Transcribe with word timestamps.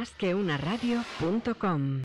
Más 0.00 0.12
que 0.12 0.34
una 0.34 0.56
radio.com. 0.56 2.04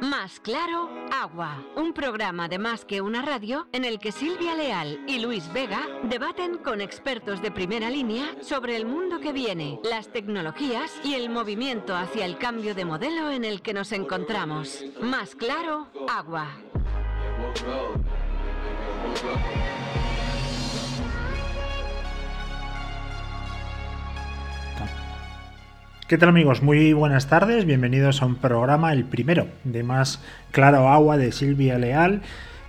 Más 0.00 0.40
claro, 0.40 0.90
agua. 1.12 1.64
Un 1.76 1.92
programa 1.92 2.48
de 2.48 2.58
Más 2.58 2.84
que 2.84 3.00
una 3.00 3.22
radio 3.22 3.68
en 3.72 3.84
el 3.84 4.00
que 4.00 4.10
Silvia 4.10 4.56
Leal 4.56 5.04
y 5.06 5.20
Luis 5.20 5.52
Vega 5.52 5.86
debaten 6.02 6.58
con 6.58 6.80
expertos 6.80 7.40
de 7.42 7.52
primera 7.52 7.90
línea 7.90 8.34
sobre 8.42 8.74
el 8.74 8.86
mundo 8.86 9.20
que 9.20 9.32
viene, 9.32 9.78
las 9.84 10.08
tecnologías 10.08 10.90
y 11.04 11.14
el 11.14 11.30
movimiento 11.30 11.94
hacia 11.94 12.24
el 12.24 12.38
cambio 12.38 12.74
de 12.74 12.84
modelo 12.84 13.30
en 13.30 13.44
el 13.44 13.62
que 13.62 13.72
nos 13.72 13.92
encontramos. 13.92 14.84
Más 15.00 15.36
claro, 15.36 15.92
agua. 16.08 16.48
¿Qué 26.08 26.18
tal 26.18 26.28
amigos? 26.28 26.62
Muy 26.62 26.92
buenas 26.92 27.26
tardes, 27.26 27.64
bienvenidos 27.64 28.22
a 28.22 28.26
un 28.26 28.36
programa, 28.36 28.92
el 28.92 29.04
primero 29.04 29.48
de 29.64 29.82
Más 29.82 30.22
Claro 30.52 30.88
Agua 30.88 31.16
de 31.16 31.32
Silvia 31.32 31.78
Leal. 31.78 32.22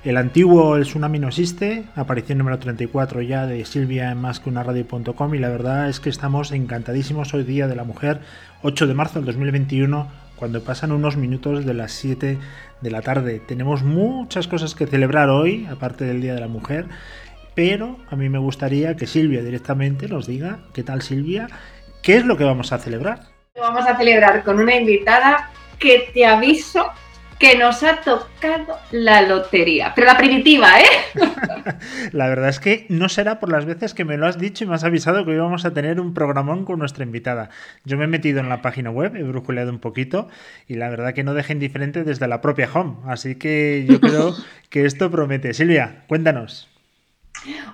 El 0.04 0.18
antiguo 0.18 0.76
El 0.76 0.86
Tsunami 0.86 1.20
no 1.20 1.28
existe, 1.28 1.84
aparición 1.95 2.40
número 2.40 2.58
34 2.58 3.22
ya 3.22 3.45
de 3.45 3.64
Silvia 3.66 4.09
en 4.12 4.18
más 4.18 4.40
que 4.40 4.50
una 4.50 4.64
radio.com 4.64 5.36
y 5.36 5.38
la 5.38 5.50
verdad 5.50 5.88
es 5.88 6.00
que 6.00 6.09
estamos 6.09 6.52
encantadísimos 6.52 7.31
hoy 7.36 7.44
día 7.44 7.68
de 7.68 7.76
la 7.76 7.84
mujer, 7.84 8.22
8 8.64 8.88
de 8.88 8.95
marzo 8.95 9.20
del 9.20 9.28
2021, 9.28 10.08
cuando 10.36 10.64
pasan 10.64 10.92
unos 10.92 11.16
minutos 11.16 11.64
de 11.64 11.76
las 11.76 11.92
7 11.92 12.40
de 12.81 12.90
la 12.90 13.04
tarde. 13.04 13.40
Tenemos 13.48 13.84
muchas 13.84 14.48
cosas 14.48 14.73
que 14.73 14.88
celebrar 14.88 15.30
hoy, 15.30 15.67
aparte 15.70 16.06
del 16.06 16.22
Día 16.22 16.34
de 16.34 16.42
la 16.42 16.48
Mujer, 16.48 16.88
pero 17.54 17.98
a 18.09 18.16
mí 18.16 18.30
me 18.30 18.40
gustaría 18.40 18.95
que 18.95 19.06
Silvia 19.06 19.44
directamente 19.44 20.08
nos 20.08 20.26
diga, 20.26 20.59
¿qué 20.73 20.81
tal 20.81 21.04
Silvia? 21.04 21.50
¿Qué 22.08 22.16
es 22.16 22.26
lo 22.26 22.38
que 22.38 22.46
vamos 22.46 22.72
a 22.72 22.78
celebrar? 22.78 23.20
Vamos 23.60 23.86
a 23.86 23.98
celebrar 23.98 24.42
con 24.46 24.62
una 24.62 24.74
invitada 24.76 25.52
que 25.78 26.10
te 26.14 26.26
aviso 26.26 26.90
que 27.38 27.58
nos 27.58 27.84
ha 27.84 27.98
tocado 27.98 28.80
la 28.92 29.23
lotería, 29.23 29.92
pero 29.94 30.08
la 30.08 30.18
primitiva, 30.18 30.80
¿eh? 30.80 30.86
la 32.14 32.30
verdad 32.30 32.48
es 32.48 32.62
que 32.62 32.86
no 32.88 33.09
será 33.09 33.42
por 33.42 33.52
las 33.52 33.66
veces 33.66 33.94
que 33.94 34.06
me 34.06 34.16
lo 34.16 34.26
has 34.26 34.40
dicho 34.40 34.64
y 34.64 34.68
me 34.68 34.76
has 34.76 34.86
avisado 34.86 35.26
que 35.26 35.34
íbamos 35.34 35.66
a 35.66 35.73
tener 35.73 36.00
un 36.00 36.14
programón 36.14 36.64
con 36.64 36.80
nuestra 36.80 37.04
invitada. 37.04 37.50
Yo 37.84 37.98
me 37.98 38.06
he 38.06 38.08
metido 38.08 38.40
en 38.40 38.48
la 38.48 38.62
página 38.62 38.90
web, 38.90 39.14
he 39.18 39.24
brujuleado 39.24 39.70
un 39.70 39.80
poquito 39.80 40.30
y 40.66 40.76
la 40.76 40.88
verdad 40.88 41.14
que 41.14 41.26
no 41.26 41.34
deja 41.34 41.52
indiferente 41.52 42.06
desde 42.06 42.30
la 42.30 42.40
propia 42.40 42.70
home, 42.74 43.00
así 43.06 43.36
que 43.36 43.86
yo 43.86 44.00
creo 44.00 44.34
que 44.70 44.86
esto 44.86 45.12
promete. 45.12 45.53
Silvia, 45.53 46.06
cuéntanos. 46.08 46.70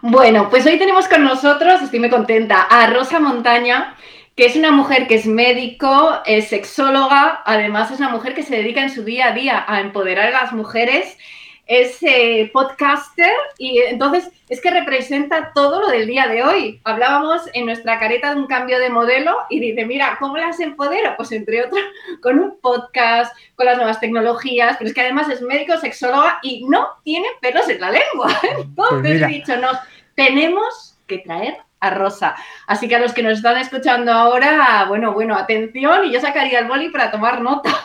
Bueno, 0.02 0.50
pues 0.50 0.66
hoy 0.66 0.80
tenemos 0.80 1.08
con 1.08 1.24
nosotros, 1.24 1.84
estoy 1.84 2.00
muy 2.00 2.10
contenta, 2.10 2.64
a 2.64 2.88
Rosa 2.88 3.20
Montaña 3.20 3.96
que 4.36 4.46
es 4.46 4.56
una 4.56 4.72
mujer 4.72 5.08
que 5.08 5.16
es 5.16 5.26
médico, 5.26 6.22
es 6.26 6.48
sexóloga, 6.48 7.42
además 7.46 7.92
es 7.92 8.00
una 8.00 8.10
mujer 8.10 8.34
que 8.34 8.44
se 8.44 8.56
dedica 8.56 8.82
en 8.82 8.90
su 8.90 9.04
día 9.04 9.28
a 9.28 9.34
día 9.34 9.64
a 9.68 9.80
empoderar 9.80 10.28
a 10.28 10.44
las 10.44 10.54
mujeres, 10.54 11.18
es 11.66 11.98
eh, 12.02 12.50
podcaster 12.52 13.32
y 13.58 13.80
entonces 13.80 14.30
es 14.50 14.60
que 14.60 14.70
representa 14.70 15.52
todo 15.54 15.80
lo 15.80 15.88
del 15.88 16.08
día 16.08 16.28
de 16.28 16.44
hoy. 16.44 16.82
Hablábamos 16.84 17.42
en 17.54 17.66
nuestra 17.66 18.00
careta 18.00 18.34
de 18.34 18.42
un 18.42 18.48
cambio 18.48 18.80
de 18.80 18.90
modelo 18.90 19.38
y 19.50 19.60
dice, 19.60 19.86
mira, 19.86 20.18
¿cómo 20.20 20.38
las 20.38 20.60
empodero? 20.60 21.14
Pues 21.16 21.32
entre 21.32 21.64
otros, 21.64 21.82
con 22.22 22.40
un 22.40 22.60
podcast, 22.60 23.36
con 23.56 23.66
las 23.66 23.78
nuevas 23.78 24.00
tecnologías, 24.00 24.76
pero 24.78 24.90
es 24.90 24.94
que 24.94 25.02
además 25.02 25.30
es 25.30 25.42
médico, 25.42 25.78
sexóloga 25.78 26.40
y 26.44 26.66
no 26.66 26.88
tiene 27.04 27.28
pelos 27.42 27.70
en 27.70 27.80
la 27.80 27.92
lengua. 27.92 28.28
Entonces 28.58 28.76
pues 28.76 29.22
he 29.22 29.28
dicho, 29.28 29.58
no, 29.58 29.70
tenemos 30.16 30.98
que 31.08 31.20
traer 31.20 31.58
a 31.84 31.90
Rosa. 31.90 32.36
Así 32.66 32.88
que 32.88 32.96
a 32.96 33.00
los 33.00 33.14
que 33.14 33.22
nos 33.22 33.34
están 33.34 33.58
escuchando 33.58 34.12
ahora, 34.12 34.86
bueno, 34.88 35.14
bueno, 35.14 35.36
atención 35.36 36.06
y 36.06 36.14
yo 36.14 36.22
sacaría 36.22 36.60
el 36.60 36.68
boli 36.68 36.90
para 36.90 37.12
tomar 37.12 37.42
nota. 37.42 37.72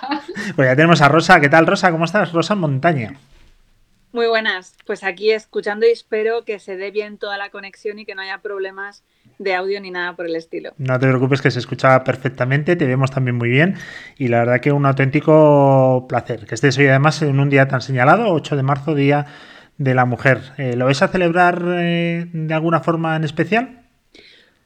Pues 0.57 0.69
ya 0.69 0.77
tenemos 0.77 1.03
a 1.03 1.09
Rosa. 1.09 1.41
¿Qué 1.41 1.49
tal, 1.49 1.67
Rosa? 1.67 1.91
¿Cómo 1.91 2.05
estás? 2.05 2.33
Rosa 2.33 2.55
Montaña. 2.55 3.15
Muy 4.13 4.27
buenas, 4.27 4.75
pues 4.87 5.05
aquí 5.05 5.31
escuchando 5.31 5.87
y 5.87 5.91
espero 5.91 6.45
que 6.45 6.59
se 6.59 6.77
dé 6.77 6.91
bien 6.91 7.19
toda 7.19 7.37
la 7.37 7.51
conexión 7.51 7.99
y 7.99 8.07
que 8.07 8.15
no 8.15 8.23
haya 8.23 8.39
problemas 8.39 9.05
de 9.39 9.55
audio 9.55 9.81
ni 9.81 9.91
nada 9.91 10.17
por 10.17 10.27
el 10.27 10.35
estilo. 10.35 10.73
No 10.79 10.99
te 10.99 11.07
preocupes 11.07 11.43
que 11.43 11.51
se 11.51 11.59
escucha 11.59 12.03
perfectamente, 12.05 12.75
te 12.75 12.87
vemos 12.87 13.11
también 13.11 13.37
muy 13.37 13.51
bien 13.51 13.77
y 14.17 14.29
la 14.29 14.39
verdad 14.39 14.61
que 14.61 14.73
un 14.73 14.87
auténtico 14.87 16.07
placer 16.09 16.47
que 16.47 16.55
estés 16.55 16.79
hoy 16.79 16.87
además 16.87 17.21
en 17.21 17.39
un 17.39 17.51
día 17.51 17.69
tan 17.69 17.83
señalado, 17.83 18.33
8 18.33 18.57
de 18.57 18.63
marzo, 18.63 18.95
Día 18.95 19.27
de 19.79 19.95
la 19.95 20.05
Mujer. 20.05 20.41
Eh, 20.59 20.75
¿Lo 20.77 20.87
vais 20.87 21.01
a 21.03 21.09
celebrar 21.09 21.63
eh, 21.67 22.27
de 22.33 22.55
alguna 22.55 22.81
forma 22.81 23.17
en 23.17 23.25
especial? 23.25 23.78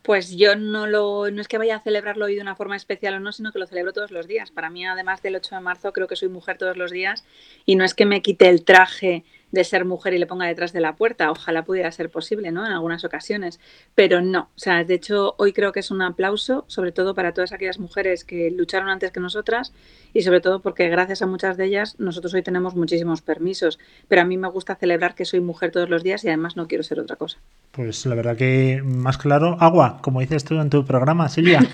Pues 0.03 0.37
yo 0.37 0.57
no 0.57 0.87
lo, 0.87 1.31
no 1.31 1.41
es 1.41 1.49
que 1.49 1.59
vaya 1.59 1.77
a 1.77 1.81
celebrarlo 1.81 2.25
hoy 2.25 2.35
de 2.35 2.43
una 2.43 2.57
forma 2.57 2.77
especial 2.77 3.15
o 3.15 3.21
no, 3.21 3.33
sino 3.33 3.53
que 3.53 3.59
lo 3.59 3.67
celebro 3.67 3.93
todos 3.93 4.11
los 4.11 4.27
días. 4.27 4.51
Para 4.51 4.69
mí, 4.69 4.85
además 4.85 5.23
del 5.23 5.37
8 5.37 5.55
de 5.55 5.61
marzo, 5.61 5.93
creo 5.93 6.09
que 6.09 6.17
soy 6.17 6.29
mujer 6.29 6.59
todos 6.59 6.77
los 6.77 6.91
días 6.91 7.25
y 7.65 7.77
no 7.77 7.85
es 7.85 7.95
que 7.95 8.05
me 8.05 8.21
quite 8.21 8.49
el 8.49 8.65
traje 8.65 9.25
de 9.53 9.65
ser 9.65 9.85
mujer 9.85 10.15
y 10.15 10.19
le 10.19 10.27
ponga 10.27 10.47
detrás 10.47 10.73
de 10.73 10.81
la 10.81 10.97
puerta. 10.97 11.31
Ojalá 11.31 11.65
pudiera 11.65 11.93
ser 11.93 12.11
posible, 12.11 12.51
¿no? 12.51 12.67
En 12.67 12.73
algunas 12.73 13.05
ocasiones. 13.05 13.61
Pero 13.95 14.21
no. 14.21 14.49
O 14.57 14.59
sea, 14.59 14.83
de 14.83 14.95
hecho, 14.95 15.35
hoy 15.39 15.53
creo 15.53 15.73
que 15.73 15.81
es 15.81 15.91
un 15.91 16.03
aplauso, 16.03 16.65
sobre 16.67 16.91
todo 16.91 17.15
para 17.15 17.33
todas 17.33 17.53
aquellas 17.53 17.79
mujeres 17.79 18.25
que 18.25 18.51
lucharon 18.51 18.89
antes 18.89 19.13
que 19.13 19.21
nosotras 19.21 19.73
y 20.15 20.23
sobre 20.23 20.41
todo 20.41 20.61
porque 20.61 20.89
gracias 20.89 21.23
a 21.23 21.27
muchas 21.27 21.57
de 21.57 21.67
ellas 21.67 21.97
nosotros 21.99 22.35
hoy 22.35 22.43
tenemos 22.43 22.75
muchísimos 22.75 23.23
permisos. 23.23 23.79
Pero 24.09 24.23
a 24.23 24.25
mí 24.25 24.37
me 24.37 24.49
gusta 24.49 24.75
celebrar 24.75 25.15
que 25.15 25.25
soy 25.25 25.41
mujer 25.41 25.71
todos 25.71 25.89
los 25.89 26.03
días 26.03 26.25
y 26.25 26.29
además 26.29 26.57
no 26.57 26.67
quiero 26.67 26.83
ser 26.83 26.99
otra 26.99 27.17
cosa. 27.17 27.39
Pues 27.71 28.05
la 28.07 28.15
verdad 28.15 28.37
que 28.37 28.83
más 28.85 29.19
claro, 29.19 29.57
agua, 29.61 29.99
como 30.03 30.21
dices 30.21 30.45
tú 30.45 30.59
en 30.61 30.71
tu 30.71 30.85
programa, 30.85 31.29
Silvia. 31.29 31.61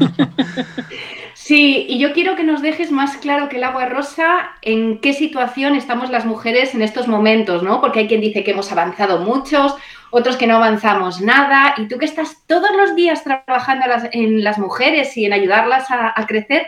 Sí, 1.40 1.86
y 1.88 1.98
yo 1.98 2.12
quiero 2.12 2.34
que 2.34 2.42
nos 2.42 2.62
dejes 2.62 2.90
más 2.90 3.16
claro 3.16 3.48
que 3.48 3.56
el 3.56 3.64
agua 3.64 3.86
rosa 3.86 4.50
en 4.60 4.98
qué 4.98 5.14
situación 5.14 5.76
estamos 5.76 6.10
las 6.10 6.26
mujeres 6.26 6.74
en 6.74 6.82
estos 6.82 7.06
momentos, 7.06 7.62
¿no? 7.62 7.80
Porque 7.80 8.00
hay 8.00 8.08
quien 8.08 8.20
dice 8.20 8.42
que 8.42 8.50
hemos 8.50 8.70
avanzado 8.72 9.20
muchos, 9.20 9.74
otros 10.10 10.36
que 10.36 10.48
no 10.48 10.56
avanzamos 10.56 11.20
nada, 11.20 11.74
y 11.78 11.86
tú 11.86 11.96
que 11.96 12.04
estás 12.06 12.44
todos 12.46 12.76
los 12.76 12.96
días 12.96 13.22
trabajando 13.22 13.86
en 14.12 14.42
las, 14.42 14.58
mujeres 14.58 15.16
y 15.16 15.26
en 15.26 15.32
ayudarlas 15.32 15.86
a 15.90 16.26
crecer, 16.26 16.66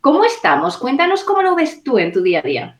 ¿cómo 0.00 0.24
estamos? 0.24 0.78
Cuéntanos 0.78 1.22
cómo 1.22 1.42
lo 1.42 1.54
ves 1.54 1.84
tú 1.84 1.98
en 1.98 2.10
tu 2.10 2.22
día 2.22 2.40
a 2.40 2.42
día. 2.42 2.77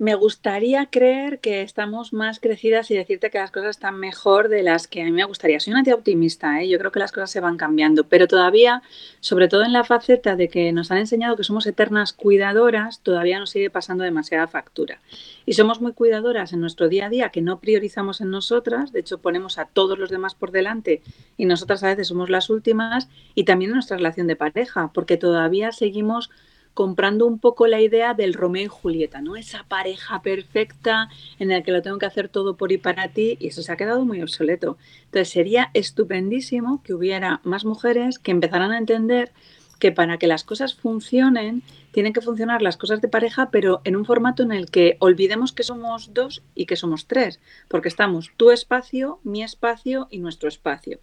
Me 0.00 0.14
gustaría 0.14 0.86
creer 0.86 1.40
que 1.40 1.62
estamos 1.62 2.12
más 2.12 2.38
crecidas 2.38 2.88
y 2.92 2.94
decirte 2.94 3.30
que 3.30 3.38
las 3.38 3.50
cosas 3.50 3.70
están 3.70 3.98
mejor 3.98 4.48
de 4.48 4.62
las 4.62 4.86
que 4.86 5.02
a 5.02 5.04
mí 5.04 5.10
me 5.10 5.24
gustaría. 5.24 5.58
Soy 5.58 5.72
una 5.72 5.82
tía 5.82 5.96
optimista, 5.96 6.62
¿eh? 6.62 6.68
yo 6.68 6.78
creo 6.78 6.92
que 6.92 7.00
las 7.00 7.10
cosas 7.10 7.32
se 7.32 7.40
van 7.40 7.56
cambiando, 7.56 8.04
pero 8.04 8.28
todavía, 8.28 8.80
sobre 9.18 9.48
todo 9.48 9.64
en 9.64 9.72
la 9.72 9.82
faceta 9.82 10.36
de 10.36 10.48
que 10.48 10.70
nos 10.72 10.92
han 10.92 10.98
enseñado 10.98 11.34
que 11.34 11.42
somos 11.42 11.66
eternas 11.66 12.12
cuidadoras, 12.12 13.00
todavía 13.00 13.40
nos 13.40 13.50
sigue 13.50 13.70
pasando 13.70 14.04
demasiada 14.04 14.46
factura. 14.46 15.00
Y 15.46 15.54
somos 15.54 15.80
muy 15.80 15.94
cuidadoras 15.94 16.52
en 16.52 16.60
nuestro 16.60 16.88
día 16.88 17.06
a 17.06 17.10
día, 17.10 17.30
que 17.30 17.42
no 17.42 17.58
priorizamos 17.58 18.20
en 18.20 18.30
nosotras, 18.30 18.92
de 18.92 19.00
hecho 19.00 19.18
ponemos 19.18 19.58
a 19.58 19.64
todos 19.64 19.98
los 19.98 20.10
demás 20.10 20.36
por 20.36 20.52
delante 20.52 21.02
y 21.36 21.46
nosotras 21.46 21.82
a 21.82 21.88
veces 21.88 22.06
somos 22.06 22.30
las 22.30 22.50
últimas, 22.50 23.08
y 23.34 23.42
también 23.42 23.72
en 23.72 23.76
nuestra 23.76 23.96
relación 23.96 24.28
de 24.28 24.36
pareja, 24.36 24.92
porque 24.94 25.16
todavía 25.16 25.72
seguimos 25.72 26.30
comprando 26.78 27.26
un 27.26 27.40
poco 27.40 27.66
la 27.66 27.80
idea 27.80 28.14
del 28.14 28.34
Romeo 28.34 28.62
y 28.62 28.68
Julieta, 28.68 29.20
¿no? 29.20 29.34
Esa 29.34 29.64
pareja 29.64 30.22
perfecta 30.22 31.08
en 31.40 31.48
la 31.48 31.64
que 31.64 31.72
lo 31.72 31.82
tengo 31.82 31.98
que 31.98 32.06
hacer 32.06 32.28
todo 32.28 32.56
por 32.56 32.70
y 32.70 32.78
para 32.78 33.08
ti 33.08 33.36
y 33.40 33.48
eso 33.48 33.62
se 33.62 33.72
ha 33.72 33.76
quedado 33.76 34.04
muy 34.04 34.22
obsoleto. 34.22 34.78
Entonces 35.06 35.28
sería 35.28 35.72
estupendísimo 35.74 36.80
que 36.84 36.94
hubiera 36.94 37.40
más 37.42 37.64
mujeres 37.64 38.20
que 38.20 38.30
empezaran 38.30 38.70
a 38.70 38.78
entender 38.78 39.32
que 39.80 39.90
para 39.90 40.18
que 40.18 40.28
las 40.28 40.44
cosas 40.44 40.76
funcionen, 40.76 41.64
tienen 41.92 42.12
que 42.12 42.20
funcionar 42.20 42.62
las 42.62 42.76
cosas 42.76 43.00
de 43.00 43.08
pareja, 43.08 43.50
pero 43.50 43.80
en 43.84 43.96
un 43.96 44.04
formato 44.04 44.42
en 44.42 44.52
el 44.52 44.70
que 44.70 44.96
olvidemos 45.00 45.52
que 45.52 45.62
somos 45.62 46.12
dos 46.14 46.42
y 46.54 46.66
que 46.66 46.76
somos 46.76 47.06
tres, 47.06 47.40
porque 47.68 47.88
estamos 47.88 48.32
tu 48.36 48.50
espacio, 48.50 49.20
mi 49.24 49.42
espacio 49.42 50.08
y 50.10 50.18
nuestro 50.18 50.48
espacio. 50.48 51.00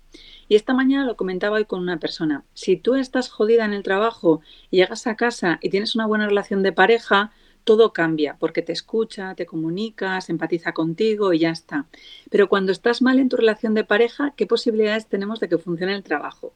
Y 0.47 0.55
esta 0.55 0.73
mañana 0.73 1.05
lo 1.05 1.17
comentaba 1.17 1.57
hoy 1.57 1.65
con 1.65 1.81
una 1.81 1.99
persona. 1.99 2.43
Si 2.53 2.77
tú 2.77 2.95
estás 2.95 3.29
jodida 3.29 3.65
en 3.65 3.73
el 3.73 3.83
trabajo 3.83 4.41
llegas 4.69 5.07
a 5.07 5.15
casa 5.15 5.59
y 5.61 5.69
tienes 5.69 5.95
una 5.95 6.05
buena 6.05 6.27
relación 6.27 6.63
de 6.63 6.71
pareja, 6.71 7.31
todo 7.65 7.93
cambia 7.93 8.37
porque 8.39 8.61
te 8.61 8.71
escucha, 8.71 9.35
te 9.35 9.45
comunica, 9.45 10.21
se 10.21 10.31
empatiza 10.31 10.71
contigo 10.71 11.33
y 11.33 11.39
ya 11.39 11.49
está. 11.49 11.87
Pero 12.29 12.47
cuando 12.47 12.71
estás 12.71 13.01
mal 13.01 13.19
en 13.19 13.27
tu 13.27 13.35
relación 13.35 13.73
de 13.73 13.83
pareja, 13.83 14.33
¿qué 14.37 14.45
posibilidades 14.45 15.07
tenemos 15.07 15.39
de 15.39 15.49
que 15.49 15.57
funcione 15.57 15.95
el 15.95 16.03
trabajo? 16.03 16.53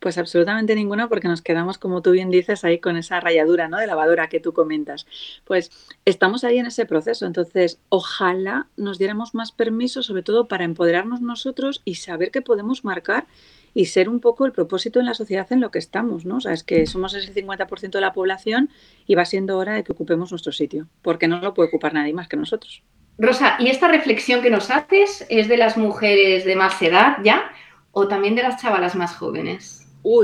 Pues 0.00 0.18
absolutamente 0.18 0.74
ninguna 0.74 1.08
porque 1.08 1.28
nos 1.28 1.42
quedamos, 1.42 1.78
como 1.78 2.02
tú 2.02 2.10
bien 2.10 2.30
dices, 2.30 2.64
ahí 2.64 2.78
con 2.78 2.96
esa 2.96 3.20
rayadura 3.20 3.68
¿no? 3.68 3.78
de 3.78 3.86
lavadora 3.86 4.28
que 4.28 4.40
tú 4.40 4.52
comentas. 4.52 5.06
Pues 5.44 5.70
estamos 6.04 6.42
ahí 6.42 6.58
en 6.58 6.66
ese 6.66 6.86
proceso. 6.86 7.26
Entonces, 7.26 7.80
ojalá 7.90 8.66
nos 8.76 8.98
diéramos 8.98 9.34
más 9.34 9.52
permiso, 9.52 10.02
sobre 10.02 10.22
todo 10.22 10.48
para 10.48 10.64
empoderarnos 10.64 11.20
nosotros 11.20 11.82
y 11.84 11.96
saber 11.96 12.30
que 12.30 12.40
podemos 12.40 12.84
marcar 12.84 13.26
y 13.74 13.86
ser 13.86 14.08
un 14.08 14.20
poco 14.20 14.46
el 14.46 14.52
propósito 14.52 15.00
en 15.00 15.06
la 15.06 15.14
sociedad 15.14 15.46
en 15.52 15.60
lo 15.60 15.70
que 15.70 15.78
estamos, 15.78 16.24
¿no? 16.24 16.36
O 16.36 16.40
sea, 16.40 16.52
es 16.52 16.64
que 16.64 16.86
somos 16.86 17.14
ese 17.14 17.32
50% 17.32 17.90
de 17.90 18.00
la 18.00 18.12
población 18.12 18.70
y 19.06 19.14
va 19.14 19.24
siendo 19.24 19.58
hora 19.58 19.74
de 19.74 19.84
que 19.84 19.92
ocupemos 19.92 20.32
nuestro 20.32 20.52
sitio, 20.52 20.88
porque 21.02 21.28
no 21.28 21.40
lo 21.40 21.54
puede 21.54 21.68
ocupar 21.68 21.94
nadie 21.94 22.12
más 22.12 22.28
que 22.28 22.36
nosotros. 22.36 22.82
Rosa, 23.18 23.56
¿y 23.58 23.68
esta 23.68 23.88
reflexión 23.88 24.42
que 24.42 24.50
nos 24.50 24.70
haces 24.70 25.26
es 25.28 25.48
de 25.48 25.58
las 25.58 25.76
mujeres 25.76 26.44
de 26.44 26.56
más 26.56 26.80
edad 26.80 27.18
ya 27.22 27.50
o 27.92 28.08
también 28.08 28.34
de 28.34 28.42
las 28.42 28.60
chavalas 28.60 28.94
más 28.94 29.14
jóvenes? 29.14 29.79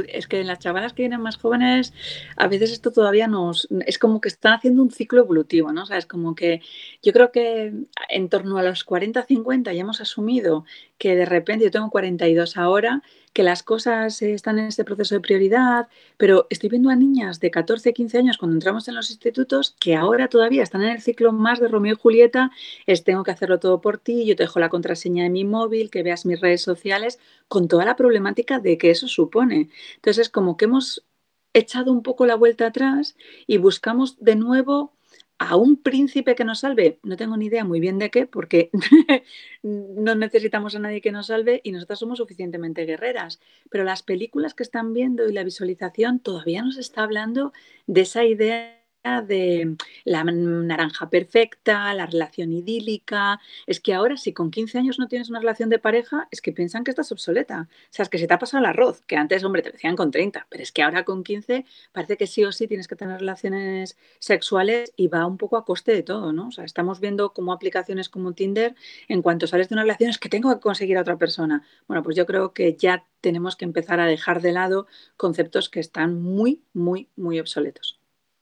Es 0.09 0.27
que 0.27 0.41
en 0.41 0.47
las 0.47 0.59
chavalas 0.59 0.93
que 0.93 1.03
vienen 1.03 1.21
más 1.21 1.37
jóvenes, 1.37 1.93
a 2.37 2.49
veces 2.49 2.73
esto 2.73 2.91
todavía 2.93 3.29
nos. 3.29 3.69
Es 3.87 3.99
como 3.99 4.21
que 4.21 4.29
están 4.29 4.55
haciendo 4.55 4.83
un 4.83 4.91
ciclo 4.91 5.21
evolutivo, 5.21 5.73
¿no? 5.73 5.83
O 5.83 5.87
sea, 5.87 5.99
es 5.99 6.07
como 6.07 6.35
que 6.35 6.61
yo 7.03 7.13
creo 7.13 7.31
que 7.31 7.73
en 8.09 8.29
torno 8.29 8.59
a 8.59 8.63
los 8.63 8.85
40, 8.85 9.23
50 9.23 9.73
ya 9.73 9.81
hemos 9.81 10.01
asumido 10.01 10.65
que 10.99 11.15
de 11.15 11.27
repente, 11.27 11.65
yo 11.65 11.71
tengo 11.71 11.91
42 11.91 12.57
ahora, 12.57 13.03
que 13.37 13.43
las 13.43 13.63
cosas 13.63 14.23
están 14.23 14.59
en 14.59 14.65
este 14.65 14.83
proceso 14.83 15.15
de 15.15 15.21
prioridad, 15.21 15.89
pero 16.17 16.47
estoy 16.49 16.71
viendo 16.71 16.89
a 16.89 16.97
niñas 16.97 17.39
de 17.39 17.51
14, 17.51 17.93
15 17.93 18.17
años 18.17 18.39
cuando 18.39 18.57
entramos 18.57 18.89
en 18.89 18.95
los 18.95 19.11
institutos 19.11 19.77
que 19.79 19.95
ahora 19.95 20.29
todavía 20.29 20.63
están 20.63 20.81
en 20.81 20.89
el 20.89 21.03
ciclo 21.03 21.33
más 21.33 21.61
de 21.61 21.69
Romeo 21.69 21.93
y 21.93 21.99
Julieta, 22.01 22.51
es 22.87 23.05
tengo 23.05 23.25
que 23.25 23.33
hacerlo 23.33 23.61
todo 23.61 23.83
por 23.83 23.99
ti, 23.99 24.25
yo 24.25 24.37
te 24.37 24.45
dejo 24.45 24.59
la 24.59 24.71
contraseña 24.71 25.25
de 25.25 25.29
mi 25.29 25.45
móvil, 25.45 25.91
que 25.91 26.03
veas 26.03 26.25
mis 26.25 26.41
redes 26.41 26.63
sociales, 26.63 27.19
con 27.47 27.69
toda 27.69 27.85
la 27.85 27.95
problemática 27.95 28.59
de 28.59 28.79
que 28.79 28.91
eso 28.91 29.07
supone. 29.07 29.69
Entonces 29.97 30.29
es 30.29 30.31
como 30.31 30.57
que 30.57 30.65
hemos 30.65 31.05
echado 31.53 31.93
un 31.93 32.03
poco 32.03 32.25
la 32.25 32.37
vuelta 32.37 32.69
atrás 32.69 33.17
y 33.47 33.59
buscamos 33.59 34.17
de 34.19 34.37
nuevo 34.37 34.96
a 35.39 35.57
un 35.57 35.77
príncipe 35.77 36.35
que 36.35 36.45
nos 36.45 36.61
salve, 36.61 36.99
no 37.03 37.17
tengo 37.17 37.37
ni 37.37 37.47
idea 37.47 37.65
muy 37.65 37.79
bien 37.79 37.99
de 37.99 38.11
qué, 38.11 38.27
porque 38.27 38.71
no 39.63 40.15
necesitamos 40.15 40.75
a 40.75 40.79
nadie 40.79 41.01
que 41.01 41.13
nos 41.13 41.27
salve 41.27 41.61
y 41.63 41.73
nosotras 41.73 41.99
somos 41.99 42.19
suficientemente 42.19 42.87
guerreras. 42.87 43.41
Pero 43.71 43.85
las 43.85 44.03
películas 44.03 44.55
que 44.55 44.63
están 44.63 44.93
viendo 44.93 45.29
y 45.29 45.33
la 45.33 45.45
visualización 45.45 46.21
todavía 46.21 46.63
nos 46.63 46.79
está 46.79 47.03
hablando 47.03 47.53
de 47.87 48.01
esa 48.03 48.25
idea 48.25 48.86
de 49.23 49.77
la 50.05 50.25
naranja 50.25 51.11
perfecta, 51.11 51.95
la 51.95 52.07
relación 52.07 52.53
idílica. 52.53 53.41
Es 53.67 53.81
que 53.81 53.95
ahora 53.95 54.17
si 54.17 54.33
con 54.33 54.51
15 54.51 54.79
años 54.79 54.99
no 54.99 55.09
tienes 55.09 55.31
una 55.31 55.41
relación 55.41 55.69
de 55.69 55.79
pareja, 55.79 56.29
es 56.31 56.41
que 56.41 56.53
piensan 56.53 56.85
que 56.85 56.91
estás 56.91 57.13
obsoleta. 57.13 57.69
O 57.71 57.87
sea, 57.91 58.03
es 58.05 58.09
que 58.09 58.19
se 58.19 58.27
te 58.27 58.35
ha 58.35 58.39
pasado 58.39 58.63
el 58.63 58.67
arroz, 58.67 59.03
que 59.07 59.17
antes, 59.17 59.45
hombre, 59.45 59.63
te 59.63 59.71
decían 59.71 59.97
con 59.97 60.11
30, 60.11 60.47
pero 60.51 60.63
es 60.63 60.73
que 60.73 60.83
ahora 60.83 61.05
con 61.05 61.25
15 61.25 61.65
parece 61.93 62.17
que 62.17 62.27
sí 62.27 62.45
o 62.45 62.53
sí 62.53 62.67
tienes 62.67 62.89
que 62.89 62.97
tener 62.97 63.21
relaciones 63.21 63.97
sexuales 64.19 64.93
y 64.97 65.09
va 65.09 65.27
un 65.27 65.39
poco 65.39 65.57
a 65.57 65.65
coste 65.65 65.93
de 65.93 66.03
todo, 66.03 66.33
¿no? 66.33 66.49
O 66.49 66.53
sea, 66.53 66.65
estamos 66.65 67.01
viendo 67.01 67.33
como 67.33 67.53
aplicaciones 67.53 68.09
como 68.09 68.33
Tinder, 68.33 68.75
en 69.09 69.23
cuanto 69.23 69.47
sales 69.47 69.69
de 69.69 69.75
una 69.75 69.83
relación, 69.83 70.11
es 70.11 70.19
que 70.19 70.29
tengo 70.29 70.53
que 70.55 70.61
conseguir 70.61 70.99
a 70.99 71.03
otra 71.03 71.17
persona. 71.19 71.63
Bueno, 71.87 72.03
pues 72.03 72.17
yo 72.17 72.27
creo 72.27 72.53
que 72.53 72.77
ya 72.77 73.07
tenemos 73.21 73.57
que 73.57 73.65
empezar 73.65 74.01
a 74.01 74.07
dejar 74.07 74.41
de 74.43 74.53
lado 74.53 74.87
conceptos 75.17 75.69
que 75.69 75.81
están 75.81 76.21
muy, 76.23 76.63
muy, 76.73 77.09
muy 77.17 77.41
obsoletos. 77.41 77.96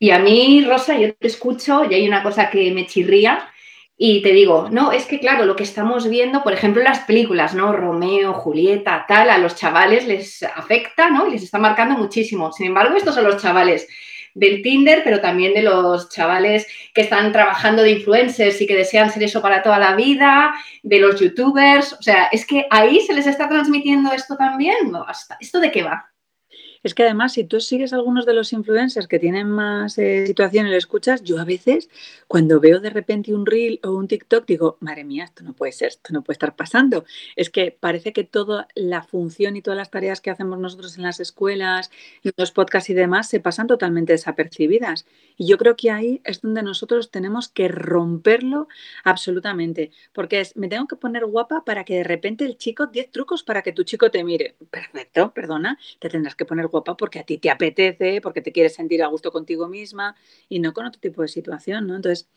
Y 0.05 0.11
a 0.11 0.19
mí, 0.19 0.63
Rosa, 0.69 0.99
yo 0.99 1.15
te 1.15 1.29
escucho 1.29 1.83
y 1.91 1.95
hay 1.95 2.07
una 2.07 2.23
cosa 2.23 2.51
que 2.51 2.71
me 2.73 2.87
chirría 2.87 3.49
y 3.97 4.21
te 4.21 4.33
digo, 4.33 4.69
no, 4.71 4.93
es 4.93 5.07
que 5.07 5.19
claro, 5.19 5.47
lo 5.47 5.57
que 5.57 5.63
estamos 5.63 6.11
viendo, 6.11 6.43
por 6.43 6.53
ejemplo, 6.53 6.83
las 6.83 7.01
películas, 7.07 7.55
¿no? 7.55 7.73
Romeo, 7.73 8.35
Julieta, 8.35 9.07
tal, 9.09 9.31
a 9.31 9.39
los 9.39 9.57
chavales 9.57 10.07
les 10.07 10.43
afecta, 10.43 11.09
¿no? 11.09 11.27
Y 11.27 11.31
les 11.31 11.45
está 11.45 11.59
marcando 11.59 11.97
muchísimo. 11.97 12.53
Sin 12.53 12.67
embargo, 12.67 12.95
estos 12.95 13.15
son 13.15 13.25
los 13.25 13.41
chavales 13.41 13.89
del 14.35 14.61
Tinder, 14.61 15.01
pero 15.05 15.23
también 15.23 15.55
de 15.55 15.63
los 15.63 16.11
chavales 16.11 16.67
que 16.93 17.01
están 17.01 17.33
trabajando 17.33 17.83
de 17.83 17.93
influencers 17.93 18.61
y 18.61 18.67
que 18.67 18.77
desean 18.77 19.11
ser 19.11 19.23
eso 19.23 19.41
para 19.41 19.63
toda 19.63 19.79
la 19.79 19.97
vida, 19.97 20.55
de 20.83 20.99
los 20.99 21.19
youtubers. 21.19 21.95
O 21.95 22.03
sea, 22.03 22.27
es 22.27 22.45
que 22.45 22.67
ahí 22.69 23.01
se 23.01 23.15
les 23.15 23.27
está 23.27 23.49
transmitiendo 23.49 24.13
esto 24.13 24.37
también. 24.37 24.93
¿Esto 25.41 25.61
de 25.61 25.73
qué 25.73 25.83
va? 25.83 26.14
Es 26.85 26.95
que 26.95 27.03
además, 27.03 27.33
si 27.33 27.45
tú 27.45 27.61
sigues 27.61 27.95
algunos 27.95 28.27
de 28.27 28.35
los 28.35 28.53
influencers 28.53 29.09
que 29.09 29.19
tienen 29.19 29.51
más 29.51 29.97
eh, 29.97 30.33
escuchas, 30.77 31.23
yo 31.23 31.41
a 31.41 31.45
veces, 31.45 31.89
cuando 32.29 32.61
veo 32.61 32.79
de 32.79 32.91
repente 32.91 33.35
un 33.35 33.47
reel 33.47 33.81
o 33.83 33.93
un 33.93 34.07
TikTok, 34.07 34.47
digo, 34.47 34.77
madre 34.81 35.03
mía, 35.03 35.25
esto 35.25 35.43
no 35.45 35.55
puede 35.55 35.73
ser, 35.73 35.89
esto 35.89 36.13
no 36.13 36.23
puede 36.23 36.35
estar 36.35 36.55
pasando. 36.57 37.07
Es 37.37 37.49
que 37.49 37.75
parece 37.79 38.13
que 38.13 38.23
toda 38.23 38.69
la 38.75 39.03
función 39.03 39.57
y 39.57 39.63
todas 39.63 39.79
las 39.79 39.91
tareas 39.91 40.21
que 40.21 40.31
hacemos 40.31 40.59
nosotros 40.59 40.99
en 40.99 41.05
las 41.05 41.21
escuelas, 41.21 41.91
los 42.37 42.53
podcasts 42.53 42.91
y 42.91 42.95
demás, 42.95 43.31
se 43.31 43.41
pasan 43.41 43.67
totalmente 43.67 44.13
desapercibidas. 44.13 45.07
Y 45.39 45.47
yo 45.47 45.57
creo 45.57 45.77
que 45.77 45.91
ahí 45.91 46.21
es 46.25 46.43
donde 46.43 46.63
nosotros 46.63 47.11
tenemos 47.11 47.49
que 47.49 47.69
romperlo 47.69 48.69
absolutamente. 49.05 49.91
Porque 50.13 50.41
es, 50.41 50.55
me 50.55 50.69
tengo 50.69 50.87
que 50.87 50.97
poner 50.97 51.25
guapa 51.25 51.65
para 51.65 51.85
que 51.85 51.95
de 51.95 52.05
repente 52.05 52.45
el 52.45 52.59
chico, 52.59 52.89
10 52.89 53.11
trucos 53.11 53.43
para 53.43 53.63
que 53.63 53.73
tu 53.73 53.85
chico 53.85 54.11
te 54.11 54.23
mire. 54.23 54.57
Perfecto, 54.71 55.33
perdona, 55.33 55.79
te 55.99 56.11
tendrás 56.11 56.35
que 56.35 56.45
poner 56.45 56.69
porque 56.83 57.21
a 57.21 57.25
ti 57.25 57.39
te 57.39 57.51
apetece, 57.51 58.21
porque 58.21 58.41
te 58.41 58.51
quieres 58.51 58.75
sentir 58.75 59.03
a 59.03 59.07
gusto 59.07 59.31
contigo 59.31 59.69
misma 59.69 60.17
y 60.49 60.59
no 60.59 60.73
con 60.73 60.87
otro 60.87 61.01
tipo 61.01 61.23
de 61.23 61.29
situación, 61.29 61.87
¿no? 61.87 61.95
Entonces, 61.95 62.29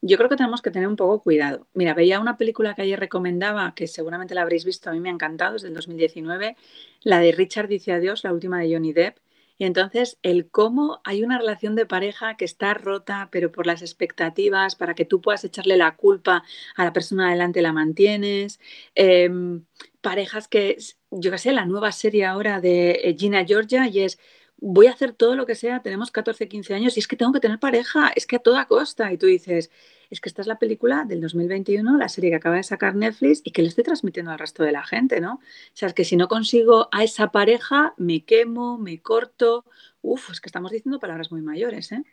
yo 0.00 0.16
creo 0.16 0.28
que 0.28 0.36
tenemos 0.36 0.62
que 0.62 0.70
tener 0.70 0.88
un 0.88 0.96
poco 0.96 1.22
cuidado. 1.22 1.66
Mira, 1.74 1.94
veía 1.94 2.20
una 2.20 2.36
película 2.36 2.74
que 2.74 2.82
ayer 2.82 3.00
recomendaba, 3.00 3.74
que 3.74 3.86
seguramente 3.86 4.34
la 4.34 4.42
habréis 4.42 4.64
visto, 4.64 4.90
a 4.90 4.92
mí 4.92 5.00
me 5.00 5.08
ha 5.08 5.12
encantado, 5.12 5.56
es 5.56 5.62
del 5.62 5.74
2019, 5.74 6.56
la 7.02 7.18
de 7.18 7.32
Richard 7.32 7.68
dice 7.68 7.92
adiós, 7.92 8.24
la 8.24 8.32
última 8.32 8.60
de 8.60 8.72
Johnny 8.72 8.92
Depp. 8.92 9.18
Y 9.58 9.64
entonces 9.64 10.18
el 10.22 10.50
cómo 10.50 11.00
hay 11.04 11.22
una 11.22 11.38
relación 11.38 11.76
de 11.76 11.86
pareja 11.86 12.36
que 12.36 12.44
está 12.44 12.74
rota, 12.74 13.28
pero 13.30 13.52
por 13.52 13.66
las 13.66 13.82
expectativas, 13.82 14.74
para 14.74 14.94
que 14.94 15.04
tú 15.04 15.20
puedas 15.20 15.44
echarle 15.44 15.76
la 15.76 15.94
culpa 15.96 16.42
a 16.74 16.84
la 16.84 16.92
persona 16.92 17.28
adelante 17.28 17.62
la 17.62 17.72
mantienes. 17.72 18.58
Em, 18.94 19.64
parejas 20.00 20.48
que, 20.48 20.78
yo 21.12 21.30
qué 21.30 21.38
sé, 21.38 21.52
la 21.52 21.66
nueva 21.66 21.92
serie 21.92 22.24
ahora 22.24 22.60
de 22.60 23.00
eh, 23.04 23.16
Gina 23.18 23.44
Georgia 23.44 23.86
y 23.86 24.00
es 24.00 24.18
voy 24.64 24.86
a 24.86 24.92
hacer 24.92 25.12
todo 25.12 25.34
lo 25.34 25.44
que 25.44 25.56
sea, 25.56 25.82
tenemos 25.82 26.12
14, 26.12 26.46
15 26.46 26.74
años 26.74 26.96
y 26.96 27.00
es 27.00 27.08
que 27.08 27.16
tengo 27.16 27.32
que 27.32 27.40
tener 27.40 27.58
pareja, 27.58 28.12
es 28.14 28.28
que 28.28 28.36
a 28.36 28.38
toda 28.38 28.66
costa. 28.66 29.12
Y 29.12 29.18
tú 29.18 29.26
dices, 29.26 29.72
es 30.08 30.20
que 30.20 30.28
esta 30.28 30.40
es 30.40 30.46
la 30.46 30.60
película 30.60 31.04
del 31.04 31.20
2021, 31.20 31.98
la 31.98 32.08
serie 32.08 32.30
que 32.30 32.36
acaba 32.36 32.56
de 32.56 32.62
sacar 32.62 32.94
Netflix 32.94 33.42
y 33.44 33.50
que 33.50 33.62
le 33.62 33.68
estoy 33.68 33.82
transmitiendo 33.82 34.30
al 34.30 34.38
resto 34.38 34.62
de 34.62 34.70
la 34.70 34.84
gente, 34.84 35.20
¿no? 35.20 35.34
O 35.34 35.40
sea, 35.74 35.88
es 35.88 35.94
que 35.94 36.04
si 36.04 36.16
no 36.16 36.28
consigo 36.28 36.88
a 36.92 37.02
esa 37.02 37.32
pareja, 37.32 37.92
me 37.96 38.24
quemo, 38.24 38.78
me 38.78 39.02
corto. 39.02 39.64
Uf, 40.00 40.30
es 40.30 40.40
que 40.40 40.48
estamos 40.48 40.70
diciendo 40.70 41.00
palabras 41.00 41.32
muy 41.32 41.42
mayores, 41.42 41.90
¿eh? 41.90 42.04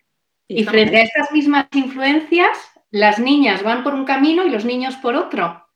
Y, 0.47 0.61
y 0.61 0.63
frente 0.63 0.97
a 0.97 1.03
estas 1.03 1.31
mismas 1.31 1.67
influencias, 1.75 2.57
las 2.89 3.19
niñas 3.19 3.61
van 3.61 3.83
por 3.83 3.93
un 3.93 4.05
camino 4.05 4.43
y 4.43 4.49
los 4.49 4.65
niños 4.65 4.95
por 4.95 5.13
otro. 5.13 5.68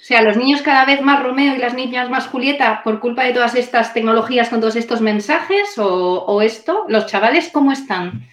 O 0.00 0.04
sea, 0.04 0.22
los 0.22 0.36
niños 0.36 0.62
cada 0.62 0.84
vez 0.84 1.00
más 1.00 1.22
Romeo 1.22 1.56
y 1.56 1.58
las 1.58 1.74
niñas 1.74 2.08
más 2.10 2.28
Julieta 2.28 2.82
por 2.84 3.00
culpa 3.00 3.24
de 3.24 3.32
todas 3.32 3.54
estas 3.54 3.92
tecnologías 3.92 4.48
con 4.48 4.60
todos 4.60 4.76
estos 4.76 5.00
mensajes 5.00 5.74
o, 5.78 6.42
esto, 6.42 6.84
los 6.88 7.06
chavales, 7.06 7.50
¿cómo 7.52 7.72
están? 7.72 8.28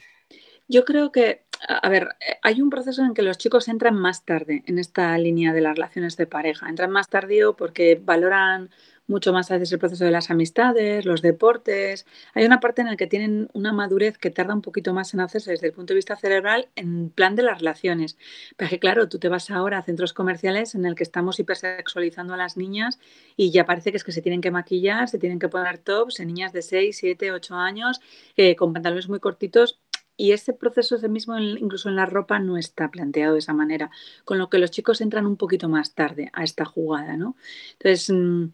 Yo 0.67 0.85
creo 0.85 1.11
que, 1.11 1.45
a 1.67 1.89
ver, 1.89 2.09
hay 2.41 2.61
un 2.61 2.69
proceso 2.69 3.03
en 3.03 3.13
que 3.13 3.21
los 3.21 3.37
chicos 3.37 3.67
entran 3.67 3.95
más 3.95 4.23
tarde 4.23 4.63
en 4.67 4.79
esta 4.79 5.17
línea 5.17 5.53
de 5.53 5.61
las 5.61 5.75
relaciones 5.75 6.15
de 6.15 6.27
pareja. 6.27 6.69
Entran 6.69 6.91
más 6.91 7.09
tardío 7.09 7.55
porque 7.55 7.99
valoran 8.01 8.69
mucho 9.07 9.33
más 9.33 9.51
a 9.51 9.55
veces 9.55 9.71
el 9.71 9.79
proceso 9.79 10.05
de 10.05 10.11
las 10.11 10.31
amistades, 10.31 11.05
los 11.05 11.21
deportes. 11.21 12.05
Hay 12.33 12.45
una 12.45 12.59
parte 12.59 12.81
en 12.81 12.87
la 12.87 12.95
que 12.95 13.07
tienen 13.07 13.49
una 13.53 13.73
madurez 13.73 14.17
que 14.17 14.29
tarda 14.29 14.53
un 14.53 14.61
poquito 14.61 14.93
más 14.93 15.13
en 15.13 15.19
hacerse 15.19 15.51
desde 15.51 15.67
el 15.67 15.73
punto 15.73 15.93
de 15.93 15.97
vista 15.97 16.15
cerebral 16.15 16.69
en 16.75 17.09
plan 17.09 17.35
de 17.35 17.43
las 17.43 17.59
relaciones. 17.59 18.17
Pero 18.57 18.69
que 18.69 18.79
claro, 18.79 19.09
tú 19.09 19.19
te 19.19 19.29
vas 19.29 19.51
ahora 19.51 19.77
a 19.79 19.83
centros 19.83 20.13
comerciales 20.13 20.75
en 20.75 20.85
el 20.85 20.95
que 20.95 21.03
estamos 21.03 21.39
hipersexualizando 21.39 22.33
a 22.33 22.37
las 22.37 22.57
niñas 22.57 22.99
y 23.35 23.51
ya 23.51 23.65
parece 23.65 23.91
que 23.91 23.97
es 23.97 24.03
que 24.03 24.11
se 24.11 24.21
tienen 24.21 24.41
que 24.41 24.51
maquillar, 24.51 25.09
se 25.09 25.19
tienen 25.19 25.39
que 25.39 25.49
poner 25.49 25.77
tops 25.77 26.19
en 26.19 26.27
niñas 26.27 26.53
de 26.53 26.61
6, 26.61 26.97
7, 26.97 27.31
8 27.31 27.55
años 27.55 28.01
eh, 28.37 28.55
con 28.55 28.73
pantalones 28.73 29.09
muy 29.09 29.19
cortitos 29.19 29.82
y 30.15 30.31
ese 30.31 30.53
proceso 30.53 30.95
ese 30.95 31.09
mismo 31.09 31.37
incluso 31.39 31.89
en 31.89 31.95
la 31.95 32.05
ropa 32.05 32.39
no 32.39 32.57
está 32.57 32.91
planteado 32.91 33.33
de 33.33 33.39
esa 33.39 33.53
manera, 33.53 33.89
con 34.25 34.37
lo 34.37 34.49
que 34.49 34.59
los 34.59 34.71
chicos 34.71 35.01
entran 35.01 35.25
un 35.25 35.37
poquito 35.37 35.69
más 35.69 35.93
tarde 35.95 36.29
a 36.33 36.43
esta 36.43 36.65
jugada, 36.65 37.17
¿no? 37.17 37.35
Entonces, 37.73 38.09
mm, 38.09 38.45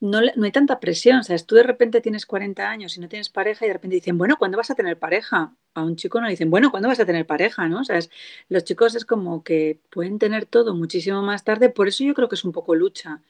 no, 0.00 0.20
no, 0.36 0.44
hay 0.44 0.52
tanta 0.52 0.80
presión, 0.80 1.24
sea, 1.24 1.36
tú 1.38 1.54
de 1.56 1.62
repente 1.62 2.00
tienes 2.00 2.26
40 2.26 2.68
años 2.68 2.96
y 2.96 3.00
no 3.00 3.08
tienes 3.08 3.28
pareja 3.30 3.64
y 3.64 3.68
de 3.68 3.74
repente 3.74 3.96
dicen, 3.96 4.18
bueno, 4.18 4.36
¿cuándo 4.38 4.56
vas 4.56 4.70
a 4.70 4.74
tener 4.74 4.98
pareja? 4.98 5.54
A 5.74 5.82
un 5.82 5.96
chico 5.96 6.20
no 6.20 6.28
dicen, 6.28 6.50
bueno, 6.50 6.70
¿cuándo 6.70 6.88
vas 6.88 7.00
a 7.00 7.06
tener 7.06 7.26
pareja? 7.26 7.68
¿no? 7.68 7.84
Sea, 7.84 7.98
los 8.48 8.64
chicos 8.64 8.94
es 8.94 9.04
como 9.04 9.42
que 9.42 9.80
pueden 9.90 10.18
tener 10.18 10.46
todo 10.46 10.74
muchísimo 10.74 11.22
más 11.22 11.44
tarde, 11.44 11.70
por 11.70 11.88
eso 11.88 12.04
yo 12.04 12.14
creo 12.14 12.28
que 12.28 12.36
es 12.36 12.44
un 12.44 12.52
poco 12.52 12.74
lucha. 12.74 13.20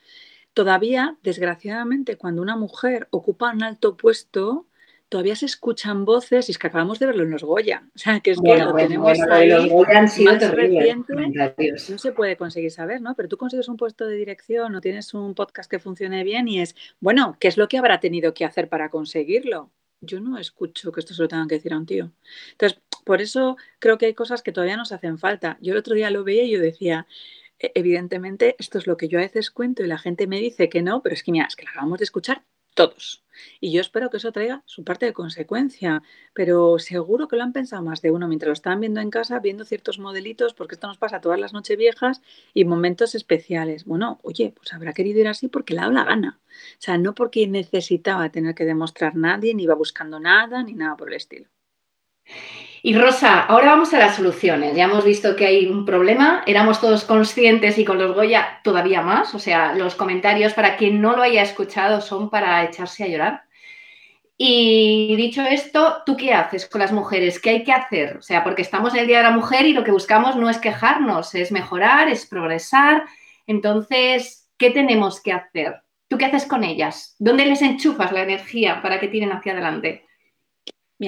Todavía, 0.54 1.16
desgraciadamente, 1.22 2.16
cuando 2.16 2.42
una 2.42 2.56
mujer 2.56 3.08
ocupa 3.10 3.52
un 3.52 3.62
alto 3.62 3.96
puesto, 3.96 4.66
todavía 5.14 5.36
se 5.36 5.46
escuchan 5.46 6.04
voces, 6.04 6.48
y 6.48 6.50
es 6.50 6.58
que 6.58 6.66
acabamos 6.66 6.98
de 6.98 7.06
verlo 7.06 7.22
en 7.22 7.30
los 7.30 7.44
Goya. 7.44 7.84
O 7.94 7.98
sea, 8.00 8.18
que 8.18 8.32
es 8.32 8.40
que 8.40 8.58
lo 8.58 8.74
tenemos 8.74 9.16
ahí 9.30 9.48
los 9.48 9.68
Goya 9.68 10.00
han 10.00 10.08
sido 10.08 10.32
no 10.32 11.98
se 11.98 12.10
puede 12.10 12.36
conseguir 12.36 12.72
saber, 12.72 13.00
¿no? 13.00 13.14
Pero 13.14 13.28
tú 13.28 13.36
consigues 13.36 13.68
un 13.68 13.76
puesto 13.76 14.08
de 14.08 14.16
dirección 14.16 14.74
o 14.74 14.80
tienes 14.80 15.14
un 15.14 15.36
podcast 15.36 15.70
que 15.70 15.78
funcione 15.78 16.24
bien 16.24 16.48
y 16.48 16.60
es, 16.60 16.74
bueno, 16.98 17.36
¿qué 17.38 17.46
es 17.46 17.56
lo 17.56 17.68
que 17.68 17.78
habrá 17.78 18.00
tenido 18.00 18.34
que 18.34 18.44
hacer 18.44 18.68
para 18.68 18.90
conseguirlo? 18.90 19.70
Yo 20.00 20.18
no 20.18 20.36
escucho 20.36 20.90
que 20.90 20.98
esto 20.98 21.14
se 21.14 21.22
lo 21.22 21.28
tengan 21.28 21.46
que 21.46 21.54
decir 21.54 21.74
a 21.74 21.78
un 21.78 21.86
tío. 21.86 22.10
Entonces, 22.50 22.80
por 23.04 23.22
eso 23.22 23.56
creo 23.78 23.98
que 23.98 24.06
hay 24.06 24.14
cosas 24.14 24.42
que 24.42 24.50
todavía 24.50 24.76
nos 24.76 24.90
hacen 24.90 25.18
falta. 25.18 25.58
Yo 25.60 25.74
el 25.74 25.78
otro 25.78 25.94
día 25.94 26.10
lo 26.10 26.24
veía 26.24 26.42
y 26.42 26.50
yo 26.50 26.60
decía, 26.60 27.06
e-, 27.60 27.70
evidentemente, 27.76 28.56
esto 28.58 28.78
es 28.78 28.88
lo 28.88 28.96
que 28.96 29.06
yo 29.06 29.20
a 29.20 29.22
veces 29.22 29.52
cuento 29.52 29.84
y 29.84 29.86
la 29.86 29.98
gente 29.98 30.26
me 30.26 30.40
dice 30.40 30.68
que 30.68 30.82
no, 30.82 31.02
pero 31.02 31.14
es 31.14 31.22
que 31.22 31.30
mira, 31.30 31.46
es 31.46 31.54
que 31.54 31.66
la 31.66 31.70
acabamos 31.70 32.00
de 32.00 32.04
escuchar 32.04 32.42
todos. 32.74 33.24
Y 33.60 33.72
yo 33.72 33.80
espero 33.80 34.10
que 34.10 34.18
eso 34.18 34.32
traiga 34.32 34.62
su 34.66 34.84
parte 34.84 35.06
de 35.06 35.12
consecuencia, 35.12 36.02
pero 36.34 36.78
seguro 36.78 37.28
que 37.28 37.36
lo 37.36 37.42
han 37.42 37.52
pensado 37.52 37.82
más 37.82 38.02
de 38.02 38.10
uno 38.10 38.28
mientras 38.28 38.48
lo 38.48 38.52
están 38.52 38.80
viendo 38.80 39.00
en 39.00 39.10
casa, 39.10 39.40
viendo 39.40 39.64
ciertos 39.64 39.98
modelitos, 39.98 40.54
porque 40.54 40.74
esto 40.74 40.86
nos 40.86 40.98
pasa 40.98 41.20
todas 41.20 41.40
las 41.40 41.52
noches 41.52 41.76
viejas 41.76 42.22
y 42.52 42.64
momentos 42.64 43.14
especiales. 43.14 43.84
Bueno, 43.84 44.20
oye, 44.22 44.52
pues 44.56 44.72
habrá 44.72 44.92
querido 44.92 45.20
ir 45.20 45.28
así 45.28 45.48
porque 45.48 45.74
le 45.74 45.80
ha 45.80 45.88
la 45.90 46.04
gana. 46.04 46.40
O 46.46 46.80
sea, 46.80 46.98
no 46.98 47.14
porque 47.14 47.46
necesitaba 47.46 48.30
tener 48.30 48.54
que 48.54 48.64
demostrar 48.64 49.16
nadie, 49.16 49.54
ni 49.54 49.64
iba 49.64 49.74
buscando 49.74 50.20
nada, 50.20 50.62
ni 50.62 50.74
nada 50.74 50.96
por 50.96 51.08
el 51.08 51.14
estilo. 51.16 51.48
Y 52.86 52.94
Rosa, 52.94 53.40
ahora 53.40 53.70
vamos 53.70 53.94
a 53.94 53.98
las 53.98 54.16
soluciones. 54.16 54.76
Ya 54.76 54.84
hemos 54.84 55.06
visto 55.06 55.36
que 55.36 55.46
hay 55.46 55.66
un 55.68 55.86
problema, 55.86 56.42
éramos 56.46 56.82
todos 56.82 57.04
conscientes 57.04 57.78
y 57.78 57.84
con 57.86 57.96
los 57.96 58.14
Goya 58.14 58.60
todavía 58.62 59.00
más. 59.00 59.34
O 59.34 59.38
sea, 59.38 59.72
los 59.72 59.94
comentarios 59.94 60.52
para 60.52 60.76
quien 60.76 61.00
no 61.00 61.16
lo 61.16 61.22
haya 61.22 61.40
escuchado 61.40 62.02
son 62.02 62.28
para 62.28 62.62
echarse 62.62 63.04
a 63.04 63.08
llorar. 63.08 63.44
Y 64.36 65.16
dicho 65.16 65.40
esto, 65.40 66.02
¿tú 66.04 66.14
qué 66.14 66.34
haces 66.34 66.68
con 66.68 66.82
las 66.82 66.92
mujeres? 66.92 67.40
¿Qué 67.40 67.48
hay 67.48 67.64
que 67.64 67.72
hacer? 67.72 68.18
O 68.18 68.22
sea, 68.22 68.44
porque 68.44 68.60
estamos 68.60 68.92
en 68.92 69.00
el 69.00 69.06
Día 69.06 69.18
de 69.18 69.24
la 69.24 69.30
Mujer 69.30 69.64
y 69.64 69.72
lo 69.72 69.82
que 69.82 69.90
buscamos 69.90 70.36
no 70.36 70.50
es 70.50 70.58
quejarnos, 70.58 71.34
es 71.34 71.52
mejorar, 71.52 72.10
es 72.10 72.26
progresar. 72.26 73.04
Entonces, 73.46 74.50
¿qué 74.58 74.70
tenemos 74.70 75.22
que 75.22 75.32
hacer? 75.32 75.76
¿Tú 76.06 76.18
qué 76.18 76.26
haces 76.26 76.44
con 76.44 76.64
ellas? 76.64 77.16
¿Dónde 77.18 77.46
les 77.46 77.62
enchufas 77.62 78.12
la 78.12 78.24
energía 78.24 78.82
para 78.82 79.00
que 79.00 79.08
tiren 79.08 79.32
hacia 79.32 79.52
adelante? 79.52 80.04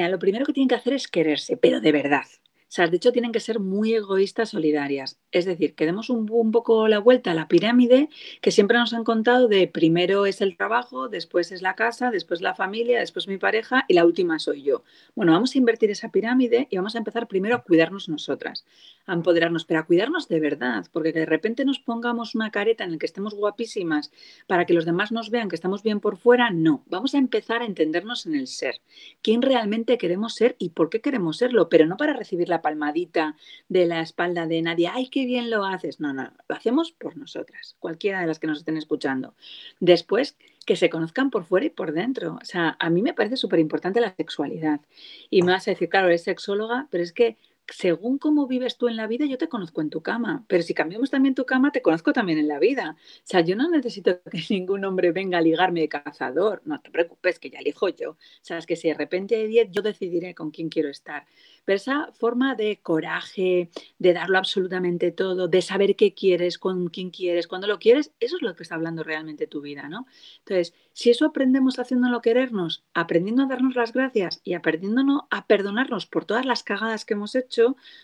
Lo 0.09 0.19
primero 0.19 0.45
que 0.45 0.53
tienen 0.53 0.69
que 0.69 0.75
hacer 0.75 0.93
es 0.93 1.09
quererse, 1.09 1.57
pero 1.57 1.81
de 1.81 1.93
verdad. 1.93 2.27
O 2.69 2.73
sea, 2.77 2.89
de 2.89 2.97
hecho, 2.97 3.13
tienen 3.13 3.31
que 3.31 3.39
ser 3.39 3.61
muy 3.61 3.95
egoístas 3.95 4.51
solidarias. 4.51 5.21
Es 5.31 5.45
decir, 5.45 5.77
que 5.77 5.87
demos 5.87 6.11
un, 6.11 6.51
poco 6.51 6.89
la 6.89 6.99
vuelta 6.99 7.31
a 7.31 7.35
la 7.35 7.47
pirámide 7.47 8.09
que 8.43 8.51
siempre 8.51 8.77
nos 8.77 8.93
han 8.93 9.05
contado 9.05 9.47
de 9.47 9.69
primero 9.69 10.27
es 10.27 10.41
el 10.41 10.57
trabajo, 10.57 11.09
después 11.09 11.53
es 11.53 11.63
la 11.63 11.77
casa, 11.77 12.11
después 12.11 12.41
la 12.41 12.57
familia, 12.57 12.99
después 12.99 13.29
mi 13.29 13.39
pareja 13.39 13.85
y 13.87 13.95
la 13.95 14.05
última 14.05 14.41
soy 14.41 14.65
yo. 14.65 14.83
Bueno, 15.15 15.33
vamos 15.33 15.55
a 15.55 15.59
invertir 15.59 15.91
esa 15.91 16.11
pirámide 16.11 16.67
y 16.69 16.77
vamos 16.77 16.97
a 16.97 16.99
empezar 16.99 17.29
primero 17.29 17.55
a 17.55 17.63
cuidarnos 17.63 18.09
nosotras, 18.09 18.67
a 19.07 19.15
empoderarnos, 19.15 19.65
pero 19.65 19.81
a 19.81 19.87
cuidarnos 19.87 20.29
de 20.29 20.41
verdad, 20.41 20.87
porque 20.93 21.13
que 21.13 21.21
de 21.21 21.27
repente 21.27 21.65
nos 21.65 21.79
pongamos 21.79 22.35
una 22.35 22.51
careta 22.51 22.85
en 22.85 22.93
la 22.93 22.99
que 22.99 23.07
estemos 23.07 23.35
guapísimas 23.35 24.13
para 24.47 24.67
que 24.67 24.75
los 24.75 24.85
demás 24.85 25.13
nos 25.13 25.31
vean 25.31 25.49
que 25.49 25.57
estamos 25.57 25.83
bien 25.83 26.01
por 26.01 26.17
fuera, 26.17 26.51
no. 26.51 26.83
Vamos 26.87 27.15
a 27.15 27.19
empezar 27.19 27.63
a 27.63 27.67
entendernos 27.67 28.27
en 28.27 28.35
el 28.35 28.47
ser. 28.47 28.81
¿Quién 29.23 29.43
realmente 29.43 29.99
queremos 29.99 30.35
ser 30.35 30.57
y 30.59 30.71
por 30.71 30.91
qué 30.91 31.01
queremos 31.01 31.39
serlo? 31.39 31.69
Pero 31.69 31.87
no 31.87 31.97
para 31.97 32.13
recibir 32.13 32.49
la 32.49 32.63
palmadita 32.63 33.37
de 33.69 33.87
la 33.87 34.01
espalda 34.01 34.47
de 34.47 34.63
nadie, 34.63 34.89
ay, 34.93 35.09
qué 35.09 35.25
bien 35.25 35.51
lo 35.51 35.65
haces. 35.65 36.01
No, 36.01 36.13
no, 36.13 36.33
lo 36.49 36.57
hacemos 36.57 36.93
por 36.93 37.17
nosotras, 37.17 37.77
cualquiera 37.79 38.21
de 38.21 38.27
las 38.27 38.39
que 38.39 38.47
nos 38.47 38.59
estén 38.59 38.77
escuchando. 38.77 39.35
Después, 39.81 40.37
que 40.67 40.77
se 40.77 40.91
conozcan 40.91 41.31
por 41.31 41.45
fuera 41.45 41.67
y 41.67 41.71
por 41.71 41.93
dentro. 41.93 42.39
O 42.43 42.45
sea, 42.45 42.77
a 42.79 42.91
mí 42.91 43.01
me 43.01 43.15
parece 43.15 43.37
súper 43.37 43.61
importante 43.61 44.01
la 44.01 44.15
sexualidad. 44.15 44.81
Y 45.31 45.43
me 45.43 45.53
vas 45.53 45.67
a 45.69 45.71
decir, 45.71 45.89
claro, 45.89 46.09
eres 46.09 46.25
sexóloga, 46.25 46.89
pero 46.91 47.05
es 47.05 47.13
que 47.13 47.39
según 47.69 48.19
cómo 48.19 48.47
vives 48.47 48.77
tú 48.77 48.89
en 48.89 48.97
la 48.97 49.07
vida, 49.07 49.27
yo 49.27 49.39
te 49.39 49.49
conozco 49.49 49.81
en 49.81 49.91
tu 49.91 50.03
cama, 50.03 50.45
pero 50.49 50.63
si 50.63 50.75
cambiamos 50.75 51.11
también 51.11 51.35
tu 51.35 51.45
cama, 51.45 51.73
te 51.73 51.83
conozco 51.83 52.13
también 52.13 52.39
en 52.39 52.49
la 52.49 52.59
vida. 52.59 52.97
O 52.99 53.21
sea, 53.25 53.41
yo 53.41 53.57
no 53.57 53.69
necesito 53.69 54.21
que 54.31 54.43
ningún 54.51 54.85
hombre 54.85 55.13
venga 55.13 55.39
a 55.39 55.41
ligarme 55.41 55.81
de 55.81 55.89
cazador, 55.89 56.63
no 56.65 56.81
te 56.81 56.91
preocupes, 56.91 57.39
que 57.39 57.51
ya 57.51 57.59
elijo 57.59 57.89
yo. 57.89 58.11
O 58.11 58.17
sea, 58.43 58.59
es 58.59 58.67
que 58.67 58.77
si 58.77 58.89
de 58.89 58.95
repente 58.95 59.37
hay 59.37 59.49
10, 59.49 59.69
yo 59.71 59.83
decidiré 59.83 60.35
con 60.35 60.51
quién 60.51 60.69
quiero 60.69 60.89
estar. 60.89 61.27
Pero 61.65 61.77
esa 61.77 62.13
forma 62.13 62.55
de 62.55 62.79
coraje, 62.81 63.71
de 63.99 64.13
darlo 64.13 64.39
absolutamente 64.39 65.11
todo, 65.11 65.49
de 65.49 65.63
saber 65.63 65.97
qué 65.97 66.15
quieres, 66.15 66.59
con 66.59 66.89
quién 66.89 67.11
quieres, 67.11 67.49
cuándo 67.49 67.67
lo 67.67 67.81
quieres, 67.81 68.13
eso 68.21 68.37
es 68.37 68.43
lo 68.43 68.55
que 68.55 68.63
está 68.63 68.77
hablando 68.77 69.03
realmente 69.03 69.49
tu 69.49 69.61
vida, 69.61 69.89
¿no? 69.89 70.07
Entonces, 70.39 70.75
si 70.93 71.11
eso 71.11 71.27
aprendemos 71.27 71.81
haciéndolo 71.81 72.23
querernos, 72.23 72.85
aprendiendo 72.95 73.43
a 73.43 73.47
darnos 73.47 73.75
las 73.75 73.93
gracias 73.93 74.41
y 74.45 74.55
aprendiéndonos 74.55 75.23
a 75.31 75.47
perdonarnos 75.47 76.07
por 76.07 76.25
todas 76.25 76.47
las 76.47 76.63
cagadas 76.63 77.05
que 77.05 77.15
hemos 77.15 77.35
hecho, 77.35 77.56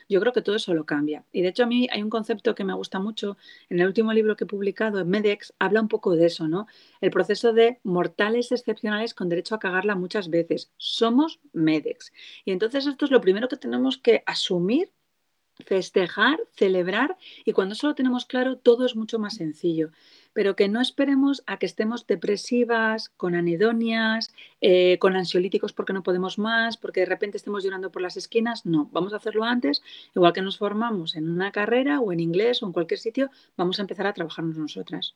yo 0.08 0.20
creo 0.20 0.32
que 0.32 0.42
todo 0.42 0.56
eso 0.56 0.74
lo 0.74 0.84
cambia. 0.84 1.24
Y 1.32 1.42
de 1.42 1.48
hecho 1.48 1.64
a 1.64 1.66
mí 1.66 1.88
hay 1.90 2.02
un 2.02 2.10
concepto 2.10 2.54
que 2.54 2.64
me 2.64 2.74
gusta 2.74 2.98
mucho, 2.98 3.36
en 3.68 3.80
el 3.80 3.86
último 3.86 4.12
libro 4.12 4.36
que 4.36 4.44
he 4.44 4.46
publicado, 4.46 5.00
en 5.00 5.08
Medex, 5.08 5.54
habla 5.58 5.80
un 5.80 5.88
poco 5.88 6.14
de 6.16 6.26
eso, 6.26 6.48
¿no? 6.48 6.66
El 7.00 7.10
proceso 7.10 7.52
de 7.52 7.78
mortales 7.82 8.52
excepcionales 8.52 9.14
con 9.14 9.28
derecho 9.28 9.54
a 9.54 9.58
cagarla 9.58 9.94
muchas 9.94 10.30
veces. 10.30 10.72
Somos 10.76 11.40
Medex. 11.52 12.12
Y 12.44 12.52
entonces 12.52 12.86
esto 12.86 13.04
es 13.04 13.10
lo 13.10 13.20
primero 13.20 13.48
que 13.48 13.56
tenemos 13.56 13.98
que 13.98 14.22
asumir 14.26 14.90
festejar, 15.66 16.38
celebrar 16.52 17.16
y 17.44 17.52
cuando 17.52 17.74
eso 17.74 17.86
lo 17.86 17.94
tenemos 17.94 18.24
claro 18.24 18.56
todo 18.56 18.86
es 18.86 18.96
mucho 18.96 19.18
más 19.18 19.34
sencillo 19.34 19.90
pero 20.32 20.56
que 20.56 20.68
no 20.68 20.80
esperemos 20.80 21.42
a 21.46 21.58
que 21.58 21.66
estemos 21.66 22.06
depresivas, 22.06 23.10
con 23.16 23.34
anedonias, 23.34 24.32
eh, 24.60 24.98
con 24.98 25.16
ansiolíticos 25.16 25.72
porque 25.72 25.92
no 25.92 26.02
podemos 26.02 26.38
más, 26.38 26.76
porque 26.76 27.00
de 27.00 27.06
repente 27.06 27.36
estemos 27.36 27.64
llorando 27.64 27.90
por 27.90 28.02
las 28.02 28.16
esquinas. 28.16 28.66
No, 28.66 28.88
vamos 28.92 29.12
a 29.12 29.16
hacerlo 29.16 29.44
antes, 29.44 29.82
igual 30.14 30.32
que 30.32 30.42
nos 30.42 30.58
formamos 30.58 31.16
en 31.16 31.30
una 31.30 31.52
carrera 31.52 32.00
o 32.00 32.12
en 32.12 32.20
inglés 32.20 32.62
o 32.62 32.66
en 32.66 32.72
cualquier 32.72 33.00
sitio, 33.00 33.30
vamos 33.56 33.78
a 33.78 33.82
empezar 33.82 34.06
a 34.06 34.12
trabajarnos 34.12 34.56
nosotras. 34.56 35.14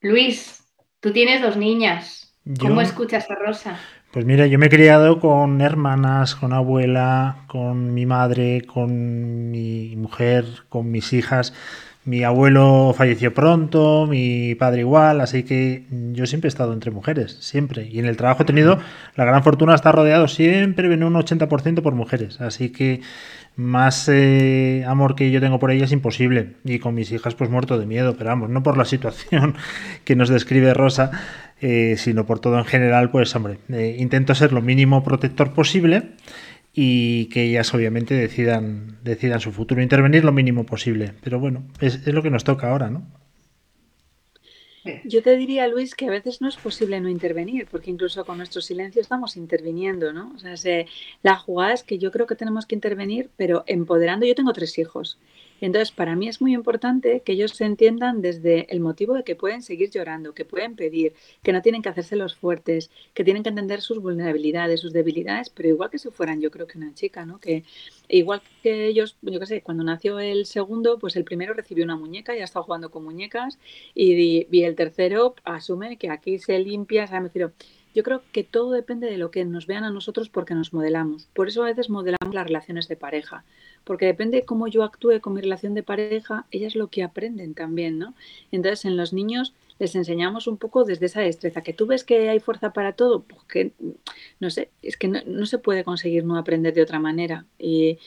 Luis, 0.00 0.64
tú 1.00 1.12
tienes 1.12 1.42
dos 1.42 1.56
niñas. 1.56 2.34
¿Cómo 2.58 2.80
escuchas 2.80 3.30
a 3.30 3.34
Rosa? 3.34 3.78
Pues 4.12 4.24
mira, 4.24 4.46
yo 4.46 4.58
me 4.58 4.66
he 4.66 4.70
criado 4.70 5.20
con 5.20 5.60
hermanas, 5.60 6.34
con 6.34 6.52
abuela, 6.52 7.44
con 7.46 7.94
mi 7.94 8.06
madre, 8.06 8.62
con 8.62 9.50
mi 9.50 9.94
mujer, 9.96 10.46
con 10.68 10.90
mis 10.90 11.12
hijas. 11.12 11.52
Mi 12.04 12.24
abuelo 12.24 12.94
falleció 12.96 13.34
pronto, 13.34 14.06
mi 14.06 14.54
padre 14.54 14.80
igual, 14.80 15.20
así 15.20 15.42
que 15.42 15.84
yo 16.12 16.24
siempre 16.24 16.48
he 16.48 16.48
estado 16.48 16.72
entre 16.72 16.90
mujeres, 16.90 17.36
siempre. 17.40 17.88
Y 17.92 17.98
en 17.98 18.06
el 18.06 18.16
trabajo 18.16 18.42
he 18.42 18.46
tenido 18.46 18.78
la 19.16 19.26
gran 19.26 19.42
fortuna 19.42 19.72
de 19.72 19.76
estar 19.76 19.94
rodeado 19.94 20.26
siempre 20.26 20.92
en 20.92 21.04
un 21.04 21.12
80% 21.12 21.82
por 21.82 21.94
mujeres. 21.94 22.40
Así 22.40 22.70
que 22.70 23.02
más 23.54 24.08
eh, 24.08 24.82
amor 24.86 25.14
que 25.14 25.30
yo 25.30 25.42
tengo 25.42 25.58
por 25.58 25.70
ellas 25.70 25.90
es 25.90 25.92
imposible. 25.92 26.54
Y 26.64 26.78
con 26.78 26.94
mis 26.94 27.12
hijas 27.12 27.34
pues 27.34 27.50
muerto 27.50 27.78
de 27.78 27.84
miedo, 27.84 28.16
pero 28.16 28.30
vamos, 28.30 28.48
no 28.48 28.62
por 28.62 28.78
la 28.78 28.86
situación 28.86 29.56
que 30.04 30.16
nos 30.16 30.30
describe 30.30 30.72
Rosa, 30.72 31.10
eh, 31.60 31.96
sino 31.98 32.24
por 32.24 32.40
todo 32.40 32.58
en 32.58 32.64
general, 32.64 33.10
pues 33.10 33.36
hombre, 33.36 33.58
eh, 33.68 33.96
intento 33.98 34.34
ser 34.34 34.54
lo 34.54 34.62
mínimo 34.62 35.04
protector 35.04 35.52
posible 35.52 36.12
y 36.72 37.26
que 37.26 37.44
ellas 37.44 37.74
obviamente 37.74 38.14
decidan, 38.14 38.98
decidan 39.02 39.40
su 39.40 39.52
futuro, 39.52 39.82
intervenir 39.82 40.24
lo 40.24 40.32
mínimo 40.32 40.64
posible. 40.64 41.12
Pero 41.22 41.40
bueno, 41.40 41.64
es, 41.80 42.06
lo 42.06 42.22
que 42.22 42.30
nos 42.30 42.44
toca 42.44 42.70
ahora, 42.70 42.90
¿no? 42.90 43.06
Yo 45.04 45.22
te 45.22 45.36
diría, 45.36 45.68
Luis, 45.68 45.94
que 45.94 46.06
a 46.06 46.10
veces 46.10 46.40
no 46.40 46.48
es 46.48 46.56
posible 46.56 47.00
no 47.00 47.10
intervenir, 47.10 47.66
porque 47.70 47.90
incluso 47.90 48.24
con 48.24 48.38
nuestro 48.38 48.62
silencio 48.62 49.02
estamos 49.02 49.36
interviniendo, 49.36 50.14
¿no? 50.14 50.32
O 50.34 50.38
sea, 50.38 50.86
la 51.22 51.36
jugada 51.36 51.74
es 51.74 51.82
que 51.82 51.98
yo 51.98 52.10
creo 52.10 52.26
que 52.26 52.34
tenemos 52.34 52.64
que 52.64 52.76
intervenir, 52.76 53.28
pero 53.36 53.62
empoderando. 53.66 54.24
Yo 54.24 54.34
tengo 54.34 54.54
tres 54.54 54.78
hijos 54.78 55.18
entonces, 55.66 55.92
para 55.92 56.16
mí 56.16 56.28
es 56.28 56.40
muy 56.40 56.54
importante 56.54 57.20
que 57.24 57.32
ellos 57.32 57.52
se 57.52 57.64
entiendan 57.64 58.22
desde 58.22 58.66
el 58.72 58.80
motivo 58.80 59.14
de 59.14 59.24
que 59.24 59.36
pueden 59.36 59.62
seguir 59.62 59.90
llorando, 59.90 60.34
que 60.34 60.44
pueden 60.44 60.76
pedir, 60.76 61.14
que 61.42 61.52
no 61.52 61.62
tienen 61.62 61.82
que 61.82 61.88
hacerse 61.88 62.16
los 62.16 62.34
fuertes, 62.34 62.90
que 63.14 63.24
tienen 63.24 63.42
que 63.42 63.50
entender 63.50 63.82
sus 63.82 64.00
vulnerabilidades, 64.00 64.80
sus 64.80 64.92
debilidades, 64.92 65.50
pero 65.50 65.68
igual 65.68 65.90
que 65.90 65.98
si 65.98 66.10
fueran, 66.10 66.40
yo 66.40 66.50
creo 66.50 66.66
que 66.66 66.78
una 66.78 66.94
chica, 66.94 67.26
¿no? 67.26 67.38
Que 67.38 67.64
igual 68.08 68.42
que 68.62 68.86
ellos, 68.86 69.16
yo 69.22 69.38
qué 69.38 69.46
sé, 69.46 69.62
cuando 69.62 69.84
nació 69.84 70.18
el 70.18 70.46
segundo, 70.46 70.98
pues 70.98 71.16
el 71.16 71.24
primero 71.24 71.54
recibió 71.54 71.84
una 71.84 71.96
muñeca, 71.96 72.36
y 72.36 72.40
ha 72.40 72.44
estado 72.44 72.64
jugando 72.64 72.90
con 72.90 73.04
muñecas, 73.04 73.58
y, 73.94 74.46
y 74.50 74.62
el 74.64 74.74
tercero 74.74 75.34
asume 75.44 75.96
que 75.98 76.10
aquí 76.10 76.38
se 76.38 76.58
limpia, 76.58 77.04
o 77.04 77.12
me 77.12 77.20
refiero, 77.20 77.52
yo 77.94 78.02
creo 78.02 78.22
que 78.32 78.44
todo 78.44 78.70
depende 78.70 79.10
de 79.10 79.18
lo 79.18 79.30
que 79.30 79.44
nos 79.44 79.66
vean 79.66 79.84
a 79.84 79.90
nosotros 79.90 80.28
porque 80.28 80.54
nos 80.54 80.72
modelamos. 80.72 81.28
Por 81.34 81.48
eso 81.48 81.62
a 81.62 81.66
veces 81.66 81.90
modelamos 81.90 82.34
las 82.34 82.46
relaciones 82.46 82.86
de 82.88 82.96
pareja 82.96 83.44
porque 83.90 84.06
depende 84.06 84.36
de 84.36 84.44
cómo 84.44 84.68
yo 84.68 84.84
actúe 84.84 85.20
con 85.20 85.32
mi 85.32 85.40
relación 85.40 85.74
de 85.74 85.82
pareja, 85.82 86.46
ellas 86.52 86.76
lo 86.76 86.86
que 86.90 87.02
aprenden 87.02 87.54
también, 87.54 87.98
¿no? 87.98 88.14
Entonces, 88.52 88.84
en 88.84 88.96
los 88.96 89.12
niños 89.12 89.52
les 89.80 89.96
enseñamos 89.96 90.46
un 90.46 90.58
poco 90.58 90.84
desde 90.84 91.06
esa 91.06 91.22
destreza, 91.22 91.62
que 91.62 91.72
tú 91.72 91.86
ves 91.86 92.04
que 92.04 92.28
hay 92.28 92.38
fuerza 92.38 92.72
para 92.72 92.92
todo, 92.92 93.24
porque, 93.24 93.72
no 94.38 94.48
sé, 94.48 94.70
es 94.80 94.96
que 94.96 95.08
no, 95.08 95.44
se 95.44 95.58
puede 95.58 95.82
conseguir 95.82 96.24
no 96.24 96.38
aprender 96.38 96.72
de 96.72 96.82
otra 96.82 97.00
manera. 97.00 97.46
Y 97.58 97.98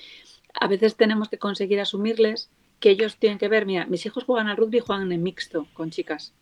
a 0.53 0.69
veces 0.69 0.95
tenemos 0.95 1.27
que 1.27 1.37
conseguir 1.37 1.81
asumirles 1.81 2.49
que 2.79 2.91
ellos 2.91 3.17
tienen 3.17 3.37
que 3.37 3.49
ver, 3.49 3.65
mira, 3.65 3.85
mis 3.85 4.05
hijos 4.05 4.23
juegan 4.23 4.47
al 4.47 4.55
rugby 4.55 4.77
y 4.77 4.79
juegan 4.79 5.11
en 5.11 5.21
mixto 5.21 5.67
con 5.73 5.91
chicas. 5.91 6.33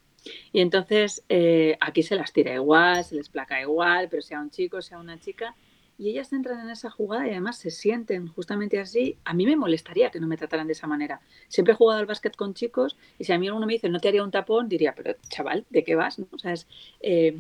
Y 0.54 0.62
entonces 0.62 1.24
eh, 1.30 1.80
aquí 1.82 2.04
se 2.04 2.16
las 2.16 2.32
tira 2.32 2.54
igual, 2.54 3.04
se 3.04 3.16
les 3.16 3.28
placa 3.28 3.60
igual, 3.60 4.08
pero 4.08 4.22
sea 4.22 4.40
un 4.40 4.52
chico, 4.52 4.84
sea 4.84 5.00
una 5.00 5.20
chica, 5.20 5.56
y 6.02 6.10
ellas 6.10 6.34
entran 6.34 6.62
en 6.62 6.72
esa 6.72 6.90
jugada 6.90 7.28
y 7.28 7.30
además 7.30 7.60
se 7.60 7.70
sienten 7.70 8.28
justamente 8.28 8.80
así. 8.80 9.18
A 9.24 9.36
mí 9.36 9.46
me 9.46 9.56
molestaría 9.56 10.10
que 10.10 10.20
no 10.20 10.26
me 10.26 10.36
trataran 10.36 10.66
de 10.66 10.74
esa 10.74 10.88
manera. 10.88 11.22
Siempre 11.48 11.74
he 11.74 11.78
jugado 11.78 12.00
al 12.00 12.08
básquet 12.08 12.36
con 12.36 12.56
chicos 12.56 12.98
y 13.20 13.26
si 13.26 13.34
a 13.34 13.38
mí 13.38 13.46
alguno 13.48 13.68
me 13.68 13.74
dice 13.74 13.88
no 13.88 14.00
te 14.00 14.08
haría 14.08 14.24
un 14.24 14.32
tapón, 14.32 14.68
diría, 14.68 14.96
pero 14.96 15.16
chaval, 15.30 15.64
¿de 15.70 15.84
qué 15.84 15.94
vas? 15.94 16.18
O 16.32 16.40
sea, 16.40 16.54
es, 16.54 16.66
eh, 17.02 17.40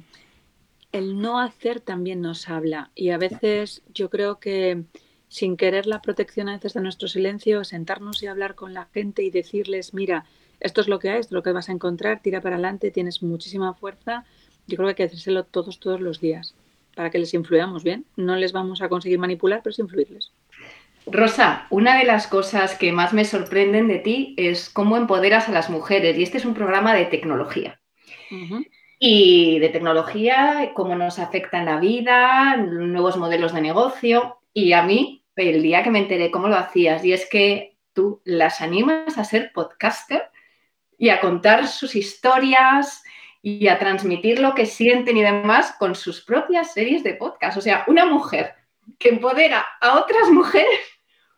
el 0.91 1.20
no 1.20 1.39
hacer 1.39 1.80
también 1.80 2.22
nos 2.22 2.50
habla 2.50 2.91
y 2.94 3.10
a 3.10 3.18
veces 3.18 3.82
yo 3.96 4.12
creo 4.12 4.39
que 4.39 4.84
sin 5.27 5.58
querer 5.58 5.88
la 5.88 6.03
protección 6.03 6.48
a 6.48 6.53
veces 6.53 6.75
de 6.75 6.82
nuestro 6.82 7.08
silencio, 7.08 7.63
sentarnos 7.63 8.22
y 8.22 8.27
hablar 8.27 8.53
con 8.53 8.75
la 8.75 8.86
gente 8.94 9.24
y 9.24 9.32
decirles, 9.32 9.96
mira, 9.96 10.25
esto 10.60 10.82
es 10.82 10.88
lo 10.88 11.00
que 11.00 11.10
hay, 11.10 11.20
esto 11.20 11.30
es 11.30 11.38
lo 11.38 11.41
que 11.41 11.51
vas 11.51 11.70
a 11.70 11.72
encontrar, 11.72 12.22
tira 12.22 12.41
para 12.41 12.58
adelante, 12.58 12.91
tienes 12.91 13.24
muchísima 13.24 13.74
fuerza 13.74 14.24
yo 14.68 14.77
creo 14.77 14.88
que 14.88 14.89
hay 14.89 14.96
que 14.96 15.03
hacérselo 15.03 15.44
todos, 15.44 15.80
todos 15.80 16.00
los 16.00 16.20
días 16.20 16.53
para 16.95 17.10
que 17.10 17.19
les 17.19 17.33
influyamos 17.33 17.83
bien. 17.83 18.05
No 18.15 18.36
les 18.36 18.51
vamos 18.51 18.81
a 18.81 18.89
conseguir 18.89 19.19
manipular, 19.19 19.62
pero 19.63 19.71
es 19.71 19.79
influirles. 19.79 20.31
Rosa, 21.05 21.65
una 21.69 21.98
de 21.98 22.05
las 22.05 22.27
cosas 22.27 22.75
que 22.75 22.91
más 22.91 23.13
me 23.13 23.25
sorprenden 23.25 23.88
de 23.88 24.00
ti 24.00 24.36
es 24.38 24.69
cómo 24.69 24.98
empoderas 24.98 25.50
a 25.50 25.51
las 25.51 25.69
mujeres 25.69 26.17
y 26.17 26.24
este 26.24 26.38
es 26.38 26.45
un 26.45 26.53
programa 26.53 26.93
de 26.93 27.05
tecnología. 27.05 27.79
Y 29.00 29.60
de 29.60 29.69
tecnología, 29.69 30.71
cómo 30.74 30.95
nos 30.95 31.19
afecta 31.19 31.57
en 31.57 31.65
la 31.65 31.79
vida, 31.79 32.55
nuevos 32.57 33.17
modelos 33.17 33.53
de 33.53 33.62
negocio. 33.62 34.38
Y 34.53 34.74
a 34.74 34.83
mí, 34.83 35.25
el 35.36 35.63
día 35.63 35.83
que 35.83 35.89
me 35.89 36.00
enteré 36.00 36.29
cómo 36.29 36.48
lo 36.48 36.55
hacías, 36.55 37.03
y 37.03 37.12
es 37.12 37.27
que 37.27 37.77
tú 37.93 38.21
las 38.24 38.62
animas 38.62 39.17
a 39.17 39.24
ser 39.24 39.51
podcaster 39.53 40.29
y 40.98 41.10
a 41.10 41.19
contar 41.19 41.67
sus 41.67 41.95
historias 41.95 43.03
y 43.41 43.67
a 43.67 43.79
transmitir 43.79 44.39
lo 44.39 44.53
que 44.53 44.65
sienten 44.65 45.17
y 45.17 45.24
demás 45.24 45.75
con 45.79 45.95
sus 45.95 46.21
propias 46.24 46.74
series 46.74 47.03
de 47.03 47.15
podcast. 47.15 47.57
O 47.57 47.62
sea, 47.62 47.83
una 47.88 48.05
mujer 48.05 48.53
que 49.00 49.10
empodera 49.10 49.65
a 49.79 50.00
otras 50.00 50.29
mujeres 50.29 50.79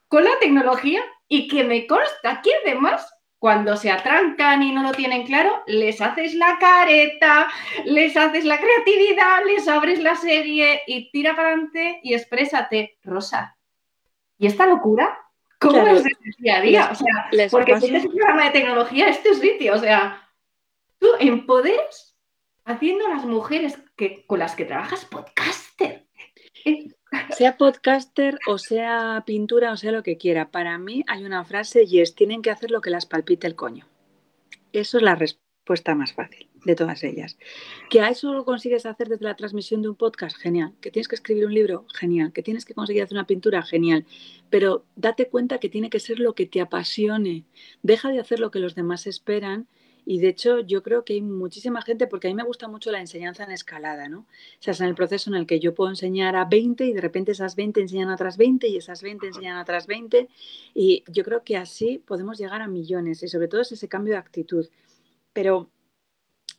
con 0.07 0.23
la 0.23 0.37
tecnología 0.39 1.01
y 1.27 1.47
que 1.47 1.63
me 1.63 1.87
consta 1.87 2.41
que 2.41 2.51
además 2.65 3.09
cuando 3.39 3.75
se 3.75 3.91
atrancan 3.91 4.63
y 4.63 4.71
no 4.71 4.83
lo 4.83 4.93
tienen 4.93 5.25
claro, 5.25 5.63
les 5.67 5.99
haces 5.99 6.33
la 6.33 6.57
careta, 6.59 7.49
les 7.83 8.15
haces 8.15 8.45
la 8.45 8.57
creatividad, 8.57 9.43
les 9.45 9.67
abres 9.67 10.01
la 10.01 10.15
serie 10.15 10.81
y 10.87 11.11
tira 11.11 11.35
para 11.35 11.49
adelante 11.49 11.99
y 12.03 12.13
exprésate, 12.13 12.97
Rosa. 13.03 13.57
¿Y 14.37 14.47
esta 14.47 14.65
locura? 14.65 15.19
¿Cómo 15.59 15.85
es 15.87 16.03
de 16.05 16.11
día 16.39 16.57
a 16.57 16.61
día? 16.61 16.89
o 16.91 16.95
sea, 16.95 17.49
porque 17.51 17.75
si 17.75 17.87
tienes 17.87 18.05
un 18.05 18.15
programa 18.15 18.45
de 18.45 18.51
tecnología, 18.51 19.09
este 19.09 19.31
es 19.31 19.39
sitio. 19.39 19.73
O 19.73 19.77
sea, 19.77 20.22
tú 21.03 21.09
empoderas 21.19 22.15
haciendo 22.63 23.05
a 23.05 23.09
las 23.09 23.25
mujeres 23.25 23.77
que, 23.97 24.25
con 24.25 24.39
las 24.39 24.55
que 24.55 24.63
trabajas 24.63 25.03
podcaster. 25.03 26.07
Sea 27.31 27.57
podcaster 27.57 28.39
o 28.47 28.57
sea 28.57 29.21
pintura 29.25 29.73
o 29.73 29.77
sea 29.77 29.91
lo 29.91 30.01
que 30.01 30.17
quiera, 30.17 30.49
para 30.49 30.77
mí 30.77 31.03
hay 31.07 31.25
una 31.25 31.43
frase 31.43 31.83
y 31.83 31.99
es, 31.99 32.15
tienen 32.15 32.41
que 32.41 32.51
hacer 32.51 32.71
lo 32.71 32.79
que 32.79 32.89
las 32.89 33.05
palpite 33.05 33.47
el 33.47 33.55
coño. 33.55 33.85
Eso 34.71 34.97
es 34.97 35.03
la 35.03 35.15
respuesta 35.15 35.93
más 35.93 36.13
fácil 36.13 36.49
de 36.63 36.75
todas 36.75 37.03
ellas. 37.03 37.37
Que 37.89 37.99
a 37.99 38.07
eso 38.07 38.33
lo 38.33 38.45
consigues 38.45 38.85
hacer 38.85 39.09
desde 39.09 39.25
la 39.25 39.35
transmisión 39.35 39.81
de 39.81 39.89
un 39.89 39.95
podcast, 39.95 40.37
genial. 40.37 40.73
Que 40.79 40.89
tienes 40.89 41.09
que 41.09 41.15
escribir 41.15 41.45
un 41.45 41.53
libro, 41.53 41.85
genial. 41.93 42.31
Que 42.31 42.41
tienes 42.41 42.63
que 42.63 42.73
conseguir 42.73 43.03
hacer 43.03 43.17
una 43.17 43.27
pintura, 43.27 43.61
genial. 43.61 44.05
Pero 44.49 44.85
date 44.95 45.27
cuenta 45.27 45.59
que 45.59 45.69
tiene 45.69 45.89
que 45.89 45.99
ser 45.99 46.19
lo 46.19 46.33
que 46.33 46.45
te 46.45 46.61
apasione. 46.61 47.43
Deja 47.81 48.09
de 48.09 48.19
hacer 48.19 48.39
lo 48.39 48.49
que 48.49 48.59
los 48.59 48.73
demás 48.73 49.05
esperan 49.05 49.67
y 50.05 50.19
de 50.19 50.29
hecho, 50.29 50.59
yo 50.59 50.83
creo 50.83 51.05
que 51.05 51.13
hay 51.13 51.21
muchísima 51.21 51.81
gente, 51.81 52.07
porque 52.07 52.27
a 52.27 52.31
mí 52.31 52.35
me 52.35 52.43
gusta 52.43 52.67
mucho 52.67 52.91
la 52.91 52.99
enseñanza 52.99 53.43
en 53.43 53.51
escalada, 53.51 54.09
¿no? 54.09 54.19
O 54.19 54.25
sea, 54.59 54.71
es 54.71 54.81
en 54.81 54.87
el 54.87 54.95
proceso 54.95 55.29
en 55.29 55.35
el 55.35 55.45
que 55.45 55.59
yo 55.59 55.73
puedo 55.73 55.89
enseñar 55.89 56.35
a 56.35 56.45
20 56.45 56.85
y 56.85 56.93
de 56.93 57.01
repente 57.01 57.31
esas 57.31 57.55
20 57.55 57.81
enseñan 57.81 58.09
a 58.09 58.15
otras 58.15 58.37
20 58.37 58.67
y 58.67 58.77
esas 58.77 59.01
20 59.01 59.27
enseñan 59.27 59.57
a 59.57 59.61
otras 59.61 59.87
20. 59.87 60.27
Y 60.73 61.03
yo 61.07 61.23
creo 61.23 61.43
que 61.43 61.57
así 61.57 61.99
podemos 62.05 62.37
llegar 62.37 62.61
a 62.61 62.67
millones 62.67 63.23
y 63.23 63.27
sobre 63.27 63.47
todo 63.47 63.61
es 63.61 63.71
ese 63.71 63.87
cambio 63.87 64.13
de 64.13 64.19
actitud. 64.19 64.67
Pero 65.31 65.69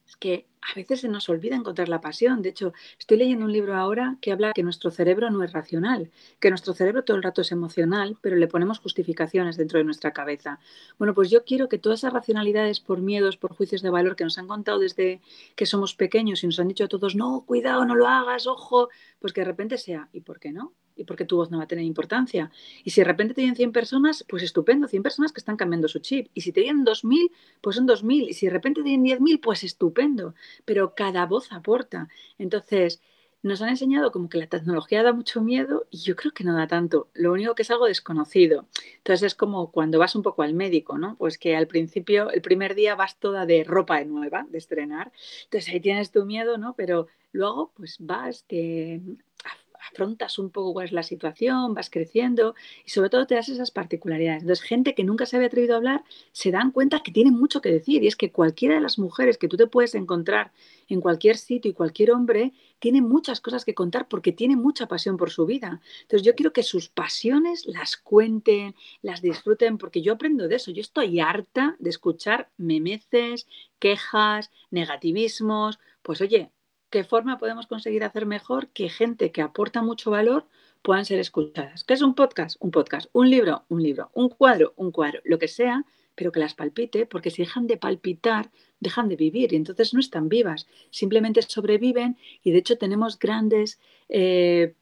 es 0.07 0.17
que 0.17 0.47
a 0.61 0.75
veces 0.75 1.01
se 1.01 1.09
nos 1.09 1.29
olvida 1.29 1.57
encontrar 1.57 1.89
la 1.89 2.01
pasión. 2.01 2.43
De 2.43 2.51
hecho, 2.51 2.73
estoy 2.99 3.19
leyendo 3.19 3.45
un 3.45 3.53
libro 3.53 3.77
ahora 3.77 4.17
que 4.21 4.33
habla 4.33 4.53
que 4.53 4.63
nuestro 4.63 4.91
cerebro 4.91 5.31
no 5.31 5.43
es 5.43 5.53
racional, 5.53 6.11
que 6.41 6.51
nuestro 6.51 6.73
cerebro 6.73 7.05
todo 7.05 7.17
el 7.17 7.23
rato 7.23 7.43
es 7.43 7.53
emocional, 7.53 8.17
pero 8.21 8.37
le 8.37 8.49
ponemos 8.49 8.79
justificaciones 8.79 9.57
dentro 9.57 9.79
de 9.79 9.85
nuestra 9.85 10.13
cabeza. 10.13 10.59
Bueno, 10.99 11.15
pues 11.15 11.31
yo 11.31 11.45
quiero 11.45 11.69
que 11.69 11.79
todas 11.79 12.01
esas 12.01 12.13
racionalidades 12.13 12.81
por 12.81 13.01
miedos, 13.01 13.37
por 13.37 13.55
juicios 13.55 13.83
de 13.83 13.91
valor 13.91 14.17
que 14.17 14.25
nos 14.25 14.39
han 14.39 14.49
contado 14.49 14.79
desde 14.79 15.21
que 15.55 15.67
somos 15.67 15.95
pequeños 15.95 16.43
y 16.43 16.47
nos 16.47 16.59
han 16.59 16.69
dicho 16.69 16.85
a 16.85 16.89
todos, 16.89 17.15
no, 17.15 17.45
cuidado, 17.47 17.85
no 17.85 17.95
lo 17.95 18.09
hagas, 18.09 18.47
ojo, 18.47 18.89
pues 19.19 19.33
que 19.33 19.43
de 19.43 19.47
repente 19.47 19.79
sea, 19.79 20.09
¿y 20.13 20.21
por 20.21 20.41
qué 20.41 20.53
no? 20.53 20.75
Y 20.97 21.05
porque 21.05 21.25
tu 21.25 21.37
voz 21.37 21.51
no 21.51 21.59
va 21.59 21.65
a 21.65 21.69
tener 21.69 21.85
importancia. 21.85 22.51
Y 22.85 22.91
si 22.91 23.01
de 23.01 23.05
repente 23.05 23.35
te 23.35 23.41
vienen 23.41 23.57
100 23.57 23.73
personas, 23.73 24.25
pues 24.29 24.43
estupendo, 24.43 24.89
100 24.89 25.03
personas 25.03 25.33
que 25.33 25.41
están 25.41 25.57
cambiando 25.57 25.89
su 25.89 25.99
chip. 25.99 26.29
Y 26.35 26.43
si 26.43 26.53
te 26.53 26.61
vienen 26.61 26.85
2.000, 26.85 27.31
pues 27.61 27.77
son 27.77 27.87
2.000. 27.87 28.29
Y 28.29 28.33
si 28.35 28.47
de 28.47 28.53
repente 28.53 28.83
te 28.83 28.89
vienen 28.89 29.21
10.000, 29.21 29.41
pues 29.41 29.65
estupendo. 29.65 30.35
Pero 30.65 30.95
cada 30.95 31.27
voz 31.27 31.53
aporta. 31.53 32.09
Entonces, 32.39 33.01
nos 33.45 33.61
han 33.61 33.69
enseñado 33.69 34.11
como 34.11 34.31
que 34.31 34.39
la 34.39 34.47
tecnología 34.47 35.03
da 35.03 35.13
mucho 35.13 35.43
miedo 35.43 35.87
y 35.91 35.99
yo 35.99 36.17
creo 36.17 36.33
que 36.33 36.45
no 36.45 36.55
da 36.57 36.67
tanto. 36.67 37.09
Lo 37.13 37.31
único 37.31 37.55
que 37.55 37.61
es 37.61 37.71
algo 37.71 37.85
desconocido. 37.85 38.67
Entonces 38.97 39.23
es 39.23 39.35
como 39.35 39.71
cuando 39.71 39.99
vas 39.99 40.17
un 40.17 40.23
poco 40.23 40.43
al 40.43 40.55
médico, 40.55 40.97
¿no? 40.97 41.15
Pues 41.17 41.37
que 41.37 41.55
al 41.55 41.67
principio, 41.67 42.31
el 42.31 42.41
primer 42.41 42.75
día 42.75 42.95
vas 42.95 43.19
toda 43.19 43.45
de 43.45 43.63
ropa 43.63 44.03
nueva, 44.05 44.47
de 44.49 44.57
estrenar. 44.57 45.13
Entonces 45.45 45.71
ahí 45.75 45.81
tienes 45.81 46.11
tu 46.11 46.25
miedo, 46.25 46.57
¿no? 46.57 46.73
Pero 46.75 47.09
luego 47.33 47.71
pues 47.77 47.97
vas, 48.01 48.45
te 48.45 49.03
afrontas 49.91 50.39
un 50.39 50.51
poco 50.51 50.73
cuál 50.73 50.87
es 50.87 50.93
la 50.93 51.03
situación, 51.03 51.75
vas 51.75 51.91
creciendo 51.91 52.55
y 52.85 52.91
sobre 52.91 53.11
todo 53.11 53.27
te 53.27 53.35
das 53.35 53.49
esas 53.49 53.71
particularidades. 53.71 54.43
Entonces, 54.43 54.65
gente 54.65 54.95
que 54.95 55.05
nunca 55.05 55.27
se 55.27 55.37
había 55.37 55.49
atrevido 55.49 55.75
a 55.75 55.79
hablar 55.79 56.05
se 56.33 56.51
dan 56.51 56.71
cuenta 56.71 57.03
que 57.03 57.13
tienen 57.13 57.35
mucho 57.35 57.61
que 57.61 57.71
decir 57.71 58.03
y 58.03 58.07
es 58.07 58.17
que 58.17 58.33
cualquiera 58.33 58.75
de 58.77 58.81
las 58.81 58.99
mujeres 58.99 59.39
que 59.39 59.49
tú 59.49 59.57
te 59.57 59.67
puedes 59.67 59.95
encontrar 59.95 60.53
en 60.89 61.01
cualquier 61.01 61.37
sitio 61.37 61.71
y 61.71 61.75
cualquier 61.75 62.13
hombre 62.13 62.53
tiene 62.79 63.01
muchas 63.03 63.41
cosas 63.41 63.65
que 63.65 63.75
contar 63.75 64.09
porque 64.09 64.33
tiene 64.33 64.57
mucha 64.57 64.87
pasión 64.87 65.17
por 65.17 65.31
su 65.31 65.47
vida. 65.47 65.81
Entonces, 66.03 66.27
yo 66.27 66.35
quiero 66.35 66.53
que 66.53 66.63
sus 66.63 66.89
pasiones 66.89 67.67
las 67.67 67.97
cuenten, 67.97 68.75
las 69.03 69.23
disfruten 69.23 69.79
porque 69.79 70.03
yo 70.03 70.15
aprendo 70.15 70.49
de 70.49 70.57
eso. 70.57 70.71
Yo 70.71 70.81
estoy 70.81 71.21
harta 71.21 71.77
de 71.79 71.91
escuchar 71.91 72.51
memeces, 72.57 73.47
quejas, 73.79 74.51
negativismos. 74.71 75.79
Pues 76.03 76.21
oye, 76.21 76.51
¿Qué 76.95 77.03
forma 77.03 77.39
podemos 77.39 77.67
conseguir 77.67 78.05
hacer 78.05 78.25
mejor 78.25 78.69
que 78.69 78.89
gente 78.89 79.33
que 79.33 79.43
aporta 79.43 79.83
mucho 79.83 80.13
valor 80.13 80.47
puedan 80.81 81.05
ser 81.05 81.19
escuchadas? 81.19 81.83
¿Qué 81.83 81.95
es 81.95 82.03
un 82.03 82.15
podcast? 82.15 82.57
Un 82.61 82.71
podcast. 82.71 83.09
¿Un 83.13 83.31
libro? 83.31 83.65
Un 83.69 83.83
libro. 83.83 84.13
¿Un 84.15 84.29
cuadro? 84.29 84.75
Un 84.77 84.93
cuadro. 84.93 85.21
Lo 85.25 85.41
que 85.41 85.49
sea, 85.49 85.85
pero 86.15 86.31
que 86.31 86.39
las 86.39 86.55
palpite, 86.55 87.05
porque 87.05 87.33
si 87.33 87.43
dejan 87.43 87.67
de 87.67 87.79
palpitar, 87.79 88.53
dejan 88.79 89.09
de 89.09 89.17
vivir 89.17 89.53
y 89.53 89.57
entonces 89.57 89.93
no 89.93 89.99
están 89.99 90.29
vivas, 90.29 90.69
simplemente 90.91 91.43
sobreviven 91.43 92.17
y 92.45 92.53
de 92.53 92.59
hecho 92.59 92.79
tenemos 92.79 93.19
grandes 93.19 93.81
eh, 94.09 94.75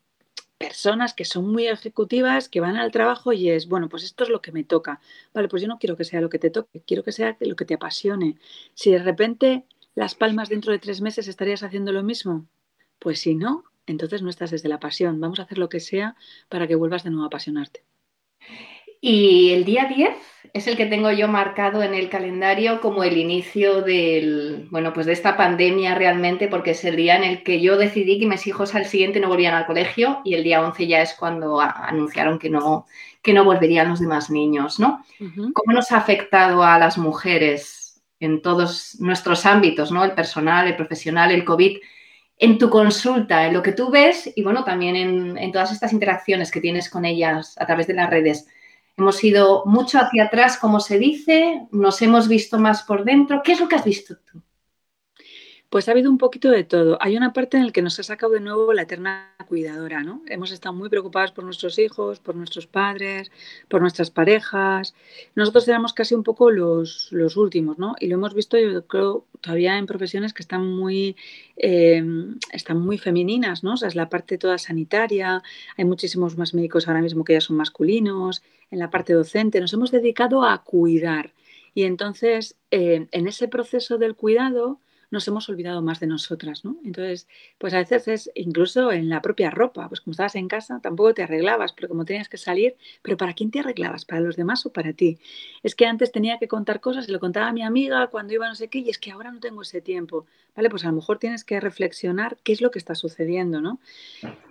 personas 0.58 1.14
que 1.14 1.24
son 1.24 1.50
muy 1.50 1.66
ejecutivas, 1.66 2.50
que 2.50 2.60
van 2.60 2.76
al 2.76 2.90
trabajo 2.90 3.32
y 3.32 3.48
es, 3.48 3.68
bueno, 3.68 3.88
pues 3.88 4.04
esto 4.04 4.24
es 4.24 4.28
lo 4.28 4.42
que 4.42 4.52
me 4.52 4.64
toca. 4.64 5.00
Vale, 5.32 5.48
pues 5.48 5.62
yo 5.62 5.68
no 5.68 5.78
quiero 5.78 5.96
que 5.96 6.04
sea 6.04 6.20
lo 6.20 6.28
que 6.28 6.38
te 6.38 6.50
toque, 6.50 6.82
quiero 6.86 7.04
que 7.04 7.12
sea 7.12 7.38
lo 7.40 7.56
que 7.56 7.64
te 7.64 7.72
apasione. 7.72 8.36
Si 8.74 8.90
de 8.90 8.98
repente 8.98 9.64
las 9.94 10.14
palmas 10.14 10.48
dentro 10.48 10.72
de 10.72 10.78
tres 10.78 11.00
meses 11.00 11.28
estarías 11.28 11.62
haciendo 11.62 11.92
lo 11.92 12.02
mismo? 12.02 12.46
Pues 12.98 13.20
si 13.20 13.34
no, 13.34 13.64
entonces 13.86 14.22
no 14.22 14.30
estás 14.30 14.50
desde 14.50 14.68
la 14.68 14.80
pasión. 14.80 15.20
Vamos 15.20 15.40
a 15.40 15.42
hacer 15.42 15.58
lo 15.58 15.68
que 15.68 15.80
sea 15.80 16.16
para 16.48 16.66
que 16.66 16.74
vuelvas 16.74 17.04
de 17.04 17.10
nuevo 17.10 17.24
a 17.24 17.26
apasionarte. 17.26 17.84
Y 19.04 19.50
el 19.50 19.64
día 19.64 19.86
10 19.86 20.10
es 20.52 20.66
el 20.68 20.76
que 20.76 20.86
tengo 20.86 21.10
yo 21.10 21.26
marcado 21.26 21.82
en 21.82 21.92
el 21.92 22.08
calendario 22.08 22.80
como 22.80 23.02
el 23.02 23.16
inicio 23.16 23.82
del, 23.82 24.68
bueno, 24.70 24.92
pues 24.92 25.06
de 25.06 25.12
esta 25.12 25.36
pandemia 25.36 25.96
realmente, 25.96 26.46
porque 26.46 26.70
es 26.70 26.84
el 26.84 26.94
día 26.94 27.16
en 27.16 27.24
el 27.24 27.42
que 27.42 27.60
yo 27.60 27.76
decidí 27.76 28.20
que 28.20 28.28
mis 28.28 28.46
hijos 28.46 28.76
al 28.76 28.84
siguiente 28.84 29.18
no 29.18 29.26
volvían 29.26 29.54
al 29.54 29.66
colegio 29.66 30.20
y 30.24 30.34
el 30.34 30.44
día 30.44 30.62
11 30.62 30.86
ya 30.86 31.02
es 31.02 31.14
cuando 31.14 31.60
anunciaron 31.60 32.38
que 32.38 32.48
no, 32.48 32.86
que 33.22 33.32
no 33.32 33.44
volverían 33.44 33.88
los 33.88 33.98
demás 33.98 34.30
niños, 34.30 34.78
¿no? 34.78 35.04
¿Cómo 35.18 35.72
nos 35.72 35.90
ha 35.90 35.96
afectado 35.96 36.62
a 36.62 36.78
las 36.78 36.96
mujeres 36.96 37.81
en 38.24 38.40
todos 38.40 38.96
nuestros 39.00 39.46
ámbitos, 39.46 39.90
¿no? 39.90 40.04
El 40.04 40.12
personal, 40.12 40.66
el 40.66 40.76
profesional, 40.76 41.32
el 41.32 41.44
COVID, 41.44 41.78
en 42.38 42.58
tu 42.58 42.70
consulta, 42.70 43.46
en 43.46 43.52
lo 43.52 43.62
que 43.62 43.72
tú 43.72 43.90
ves 43.90 44.30
y 44.34 44.42
bueno, 44.42 44.64
también 44.64 44.96
en, 44.96 45.52
todas 45.52 45.72
estas 45.72 45.92
interacciones 45.92 46.50
que 46.50 46.60
tienes 46.60 46.88
con 46.88 47.04
ellas 47.04 47.56
a 47.58 47.66
través 47.66 47.86
de 47.86 47.94
las 47.94 48.10
redes. 48.10 48.46
Hemos 48.96 49.22
ido 49.24 49.64
mucho 49.66 49.98
hacia 49.98 50.24
atrás, 50.24 50.56
como 50.56 50.80
se 50.80 50.98
dice, 50.98 51.62
nos 51.70 52.02
hemos 52.02 52.28
visto 52.28 52.58
más 52.58 52.82
por 52.82 53.04
dentro. 53.04 53.42
¿Qué 53.42 53.52
es 53.52 53.60
lo 53.60 53.68
que 53.68 53.76
has 53.76 53.84
visto 53.84 54.16
tú? 54.30 54.42
Pues 55.72 55.88
ha 55.88 55.92
habido 55.92 56.10
un 56.10 56.18
poquito 56.18 56.50
de 56.50 56.64
todo. 56.64 56.98
Hay 57.00 57.16
una 57.16 57.32
parte 57.32 57.56
en 57.56 57.64
la 57.64 57.72
que 57.72 57.80
nos 57.80 57.98
ha 57.98 58.02
sacado 58.02 58.34
de 58.34 58.40
nuevo 58.40 58.74
la 58.74 58.82
eterna 58.82 59.34
cuidadora, 59.48 60.02
¿no? 60.02 60.20
Hemos 60.28 60.52
estado 60.52 60.74
muy 60.74 60.90
preocupados 60.90 61.32
por 61.32 61.44
nuestros 61.44 61.78
hijos, 61.78 62.20
por 62.20 62.34
nuestros 62.34 62.66
padres, 62.66 63.30
por 63.68 63.80
nuestras 63.80 64.10
parejas. 64.10 64.94
Nosotros 65.34 65.66
éramos 65.66 65.94
casi 65.94 66.14
un 66.14 66.24
poco 66.24 66.50
los, 66.50 67.08
los 67.10 67.38
últimos, 67.38 67.78
¿no? 67.78 67.94
Y 67.98 68.08
lo 68.08 68.16
hemos 68.16 68.34
visto, 68.34 68.58
yo 68.58 68.86
creo, 68.86 69.24
todavía 69.40 69.78
en 69.78 69.86
profesiones 69.86 70.34
que 70.34 70.42
están 70.42 70.66
muy, 70.66 71.16
em, 71.56 72.36
están 72.52 72.78
muy 72.78 72.98
femeninas, 72.98 73.64
¿no? 73.64 73.72
O 73.72 73.76
sea, 73.78 73.88
es 73.88 73.94
la 73.94 74.10
parte 74.10 74.36
toda 74.36 74.58
sanitaria. 74.58 75.42
Hay 75.78 75.86
muchísimos 75.86 76.36
más 76.36 76.52
médicos 76.52 76.86
ahora 76.86 77.00
mismo 77.00 77.24
que 77.24 77.32
ya 77.32 77.40
son 77.40 77.56
masculinos. 77.56 78.42
En 78.70 78.78
la 78.78 78.90
parte 78.90 79.14
docente 79.14 79.58
nos 79.58 79.72
hemos 79.72 79.90
dedicado 79.90 80.44
a 80.44 80.64
cuidar. 80.64 81.32
Y 81.72 81.84
entonces, 81.84 82.56
eh, 82.70 83.06
en 83.10 83.26
ese 83.26 83.48
proceso 83.48 83.96
del 83.96 84.16
cuidado, 84.16 84.78
nos 85.12 85.28
hemos 85.28 85.46
olvidado 85.50 85.82
más 85.82 86.00
de 86.00 86.06
nosotras, 86.06 86.64
¿no? 86.64 86.78
Entonces, 86.84 87.28
pues 87.58 87.74
a 87.74 87.78
veces 87.78 88.08
es 88.08 88.30
incluso 88.34 88.90
en 88.90 89.10
la 89.10 89.20
propia 89.20 89.50
ropa, 89.50 89.86
pues 89.88 90.00
como 90.00 90.12
estabas 90.12 90.34
en 90.36 90.48
casa, 90.48 90.80
tampoco 90.82 91.12
te 91.12 91.22
arreglabas, 91.22 91.74
pero 91.74 91.86
como 91.86 92.06
tenías 92.06 92.30
que 92.30 92.38
salir, 92.38 92.76
pero 93.02 93.18
¿para 93.18 93.34
quién 93.34 93.50
te 93.50 93.60
arreglabas? 93.60 94.06
¿Para 94.06 94.22
los 94.22 94.36
demás 94.36 94.64
o 94.64 94.72
para 94.72 94.94
ti? 94.94 95.18
Es 95.62 95.74
que 95.74 95.84
antes 95.84 96.12
tenía 96.12 96.38
que 96.38 96.48
contar 96.48 96.80
cosas 96.80 97.08
y 97.08 97.12
lo 97.12 97.20
contaba 97.20 97.48
a 97.48 97.52
mi 97.52 97.62
amiga 97.62 98.06
cuando 98.06 98.32
iba 98.32 98.48
no 98.48 98.54
sé 98.54 98.68
qué, 98.68 98.78
y 98.78 98.88
es 98.88 98.98
que 98.98 99.10
ahora 99.10 99.30
no 99.30 99.38
tengo 99.38 99.60
ese 99.60 99.82
tiempo, 99.82 100.24
¿vale? 100.56 100.70
Pues 100.70 100.82
a 100.84 100.88
lo 100.88 100.94
mejor 100.94 101.18
tienes 101.18 101.44
que 101.44 101.60
reflexionar 101.60 102.38
qué 102.42 102.54
es 102.54 102.62
lo 102.62 102.70
que 102.70 102.78
está 102.78 102.94
sucediendo, 102.94 103.60
¿no? 103.60 103.80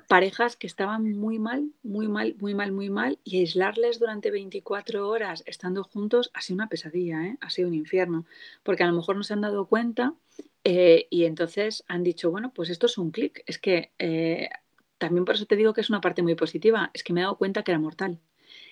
Parejas 0.07 0.57
que 0.57 0.67
estaban 0.67 1.11
muy 1.17 1.39
mal, 1.39 1.71
muy 1.81 2.07
mal, 2.07 2.35
muy 2.39 2.53
mal, 2.53 2.71
muy 2.71 2.91
mal, 2.91 3.17
y 3.23 3.39
aislarles 3.39 3.97
durante 3.97 4.29
24 4.29 5.09
horas 5.09 5.41
estando 5.47 5.83
juntos 5.83 6.29
ha 6.35 6.41
sido 6.41 6.55
una 6.55 6.67
pesadilla, 6.67 7.25
¿eh? 7.25 7.37
ha 7.41 7.49
sido 7.49 7.67
un 7.67 7.73
infierno, 7.73 8.25
porque 8.61 8.83
a 8.83 8.87
lo 8.87 8.93
mejor 8.93 9.15
no 9.15 9.23
se 9.23 9.33
han 9.33 9.41
dado 9.41 9.65
cuenta 9.65 10.13
eh, 10.63 11.07
y 11.09 11.25
entonces 11.25 11.83
han 11.87 12.03
dicho, 12.03 12.31
bueno, 12.31 12.53
pues 12.53 12.69
esto 12.69 12.85
es 12.85 12.97
un 12.97 13.11
clic. 13.11 13.43
Es 13.45 13.57
que 13.59 13.93
eh, 13.99 14.49
también 14.97 15.25
por 15.25 15.35
eso 15.35 15.45
te 15.45 15.55
digo 15.55 15.73
que 15.73 15.81
es 15.81 15.89
una 15.89 16.01
parte 16.01 16.21
muy 16.23 16.35
positiva, 16.35 16.91
es 16.93 17.03
que 17.03 17.13
me 17.13 17.21
he 17.21 17.23
dado 17.23 17.37
cuenta 17.37 17.63
que 17.63 17.71
era 17.71 17.79
mortal. 17.79 18.19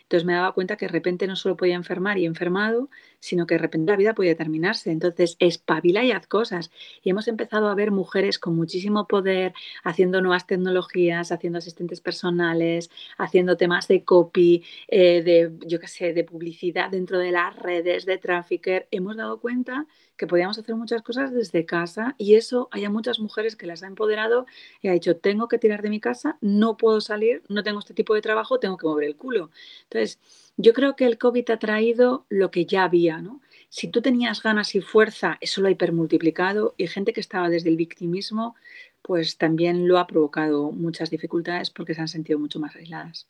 Entonces 0.03 0.25
me 0.25 0.33
daba 0.33 0.53
cuenta 0.53 0.77
que 0.77 0.85
de 0.85 0.91
repente 0.91 1.27
no 1.27 1.35
solo 1.35 1.55
podía 1.57 1.75
enfermar 1.75 2.17
y 2.17 2.25
enfermado, 2.25 2.89
sino 3.19 3.45
que 3.45 3.55
de 3.55 3.59
repente 3.59 3.91
la 3.91 3.97
vida 3.97 4.13
podía 4.13 4.35
terminarse. 4.35 4.91
Entonces, 4.91 5.35
espabila 5.39 6.03
y 6.03 6.11
haz 6.11 6.27
cosas. 6.27 6.71
Y 7.03 7.09
hemos 7.09 7.27
empezado 7.27 7.69
a 7.69 7.75
ver 7.75 7.91
mujeres 7.91 8.39
con 8.39 8.55
muchísimo 8.55 9.07
poder 9.07 9.53
haciendo 9.83 10.21
nuevas 10.21 10.47
tecnologías, 10.47 11.31
haciendo 11.31 11.59
asistentes 11.59 12.01
personales, 12.01 12.89
haciendo 13.17 13.57
temas 13.57 13.87
de 13.87 14.03
copy, 14.03 14.63
eh, 14.87 15.21
de, 15.23 15.51
yo 15.65 15.79
qué 15.79 15.87
sé, 15.87 16.13
de 16.13 16.23
publicidad 16.23 16.89
dentro 16.91 17.19
de 17.19 17.31
las 17.31 17.55
redes, 17.55 18.05
de 18.05 18.17
trafficker. 18.17 18.87
Hemos 18.91 19.17
dado 19.17 19.39
cuenta 19.39 19.87
que 20.19 20.27
podíamos 20.27 20.59
hacer 20.59 20.75
muchas 20.75 21.01
cosas 21.01 21.31
desde 21.31 21.65
casa 21.65 22.13
y 22.17 22.35
eso 22.35 22.67
hay 22.71 22.87
muchas 22.89 23.19
mujeres 23.19 23.55
que 23.55 23.65
las 23.65 23.83
ha 23.83 23.87
empoderado 23.87 24.45
y 24.81 24.89
ha 24.89 24.91
dicho, 24.91 25.15
tengo 25.17 25.47
que 25.47 25.57
tirar 25.57 25.81
de 25.81 25.89
mi 25.89 26.01
casa, 26.01 26.37
no 26.41 26.75
puedo 26.75 26.99
salir, 26.99 27.41
no 27.47 27.63
tengo 27.63 27.79
este 27.79 27.93
tipo 27.93 28.13
de 28.13 28.21
trabajo, 28.21 28.59
tengo 28.59 28.77
que 28.77 28.85
mover 28.85 29.05
el 29.05 29.15
culo. 29.15 29.49
Entonces, 29.83 30.19
yo 30.61 30.73
creo 30.73 30.97
que 30.97 31.05
el 31.05 31.17
COVID 31.17 31.51
ha 31.51 31.57
traído 31.57 32.25
lo 32.27 32.51
que 32.51 32.65
ya 32.65 32.83
había, 32.83 33.21
¿no? 33.21 33.41
Si 33.69 33.87
tú 33.87 34.01
tenías 34.01 34.43
ganas 34.43 34.75
y 34.75 34.81
fuerza, 34.81 35.37
eso 35.39 35.61
lo 35.61 35.69
ha 35.69 35.71
hipermultiplicado 35.71 36.75
y 36.75 36.87
gente 36.87 37.13
que 37.13 37.21
estaba 37.21 37.47
desde 37.47 37.69
el 37.69 37.77
victimismo, 37.77 38.57
pues 39.01 39.37
también 39.37 39.87
lo 39.87 39.99
ha 39.99 40.05
provocado 40.05 40.71
muchas 40.73 41.11
dificultades 41.11 41.69
porque 41.69 41.93
se 41.93 42.01
han 42.01 42.09
sentido 42.09 42.39
mucho 42.39 42.59
más 42.59 42.75
aisladas. 42.75 43.29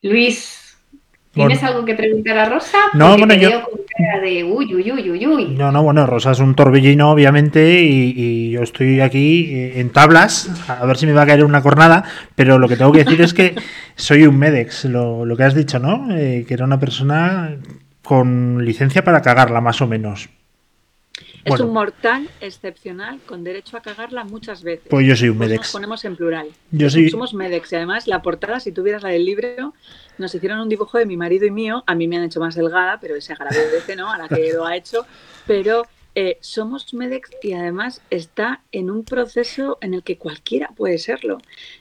Luis, 0.00 0.65
¿Tienes 1.36 1.62
algo 1.62 1.84
que 1.84 1.94
preguntar 1.94 2.38
a 2.38 2.48
Rosa? 2.48 2.78
No, 2.94 3.16
bueno, 3.18 3.34
yo. 3.34 3.50
De, 4.22 4.42
uy, 4.44 4.74
uy, 4.74 4.92
uy, 4.92 5.26
uy, 5.26 5.46
No, 5.56 5.70
no, 5.70 5.82
bueno, 5.82 6.06
Rosa 6.06 6.32
es 6.32 6.40
un 6.40 6.54
torbellino, 6.54 7.10
obviamente, 7.10 7.80
y, 7.82 8.50
yo 8.50 8.62
estoy 8.62 9.00
aquí 9.00 9.54
eh, 9.54 9.80
en 9.80 9.90
tablas, 9.90 10.50
a 10.68 10.84
ver 10.86 10.96
si 10.96 11.06
me 11.06 11.12
va 11.12 11.22
a 11.22 11.26
caer 11.26 11.44
una 11.44 11.62
cornada, 11.62 12.04
pero 12.34 12.58
lo 12.58 12.68
que 12.68 12.76
tengo 12.76 12.92
que 12.92 13.04
decir 13.04 13.20
es 13.20 13.34
que 13.34 13.54
soy 13.96 14.26
un 14.26 14.38
Medex, 14.38 14.86
lo, 14.86 15.24
lo 15.24 15.36
que 15.36 15.44
has 15.44 15.54
dicho, 15.54 15.78
¿no? 15.78 16.08
Eh, 16.10 16.44
que 16.46 16.54
era 16.54 16.64
una 16.64 16.80
persona 16.80 17.56
con 18.02 18.64
licencia 18.64 19.04
para 19.04 19.22
cagarla, 19.22 19.60
más 19.60 19.80
o 19.82 19.86
menos. 19.86 20.30
Es 21.54 21.60
un 21.60 21.72
mortal 21.72 22.28
excepcional 22.40 23.20
con 23.24 23.44
derecho 23.44 23.76
a 23.76 23.80
cagarla 23.80 24.24
muchas 24.24 24.62
veces. 24.62 24.88
Pues 24.90 25.06
yo 25.06 25.14
soy 25.14 25.28
un 25.28 25.38
pues 25.38 25.48
Medex. 25.48 25.62
Nos 25.66 25.72
ponemos 25.72 26.04
en 26.04 26.16
plural. 26.16 26.48
Yo 26.72 26.90
soy... 26.90 27.08
Somos 27.08 27.34
Medex 27.34 27.72
y 27.72 27.76
además 27.76 28.06
la 28.06 28.20
portada, 28.20 28.58
si 28.58 28.72
tuvieras 28.72 29.02
la 29.02 29.10
del 29.10 29.24
libro, 29.24 29.72
nos 30.18 30.34
hicieron 30.34 30.58
un 30.58 30.68
dibujo 30.68 30.98
de 30.98 31.06
mi 31.06 31.16
marido 31.16 31.46
y 31.46 31.50
mío. 31.50 31.84
A 31.86 31.94
mí 31.94 32.08
me 32.08 32.16
han 32.16 32.24
hecho 32.24 32.40
más 32.40 32.56
delgada, 32.56 32.98
pero 33.00 33.14
ese 33.14 33.32
agradece, 33.32 33.94
¿no? 33.94 34.10
A 34.10 34.18
la 34.18 34.28
que 34.28 34.52
lo 34.52 34.66
ha 34.66 34.76
hecho. 34.76 35.06
Pero 35.46 35.86
eh, 36.18 36.38
somos 36.40 36.94
Medex 36.94 37.30
y 37.42 37.52
además 37.52 38.00
está 38.08 38.62
en 38.72 38.90
un 38.90 39.04
proceso 39.04 39.76
en 39.82 39.92
el 39.92 40.02
que 40.02 40.16
cualquiera 40.16 40.70
puede 40.74 40.96
serlo. 40.96 41.36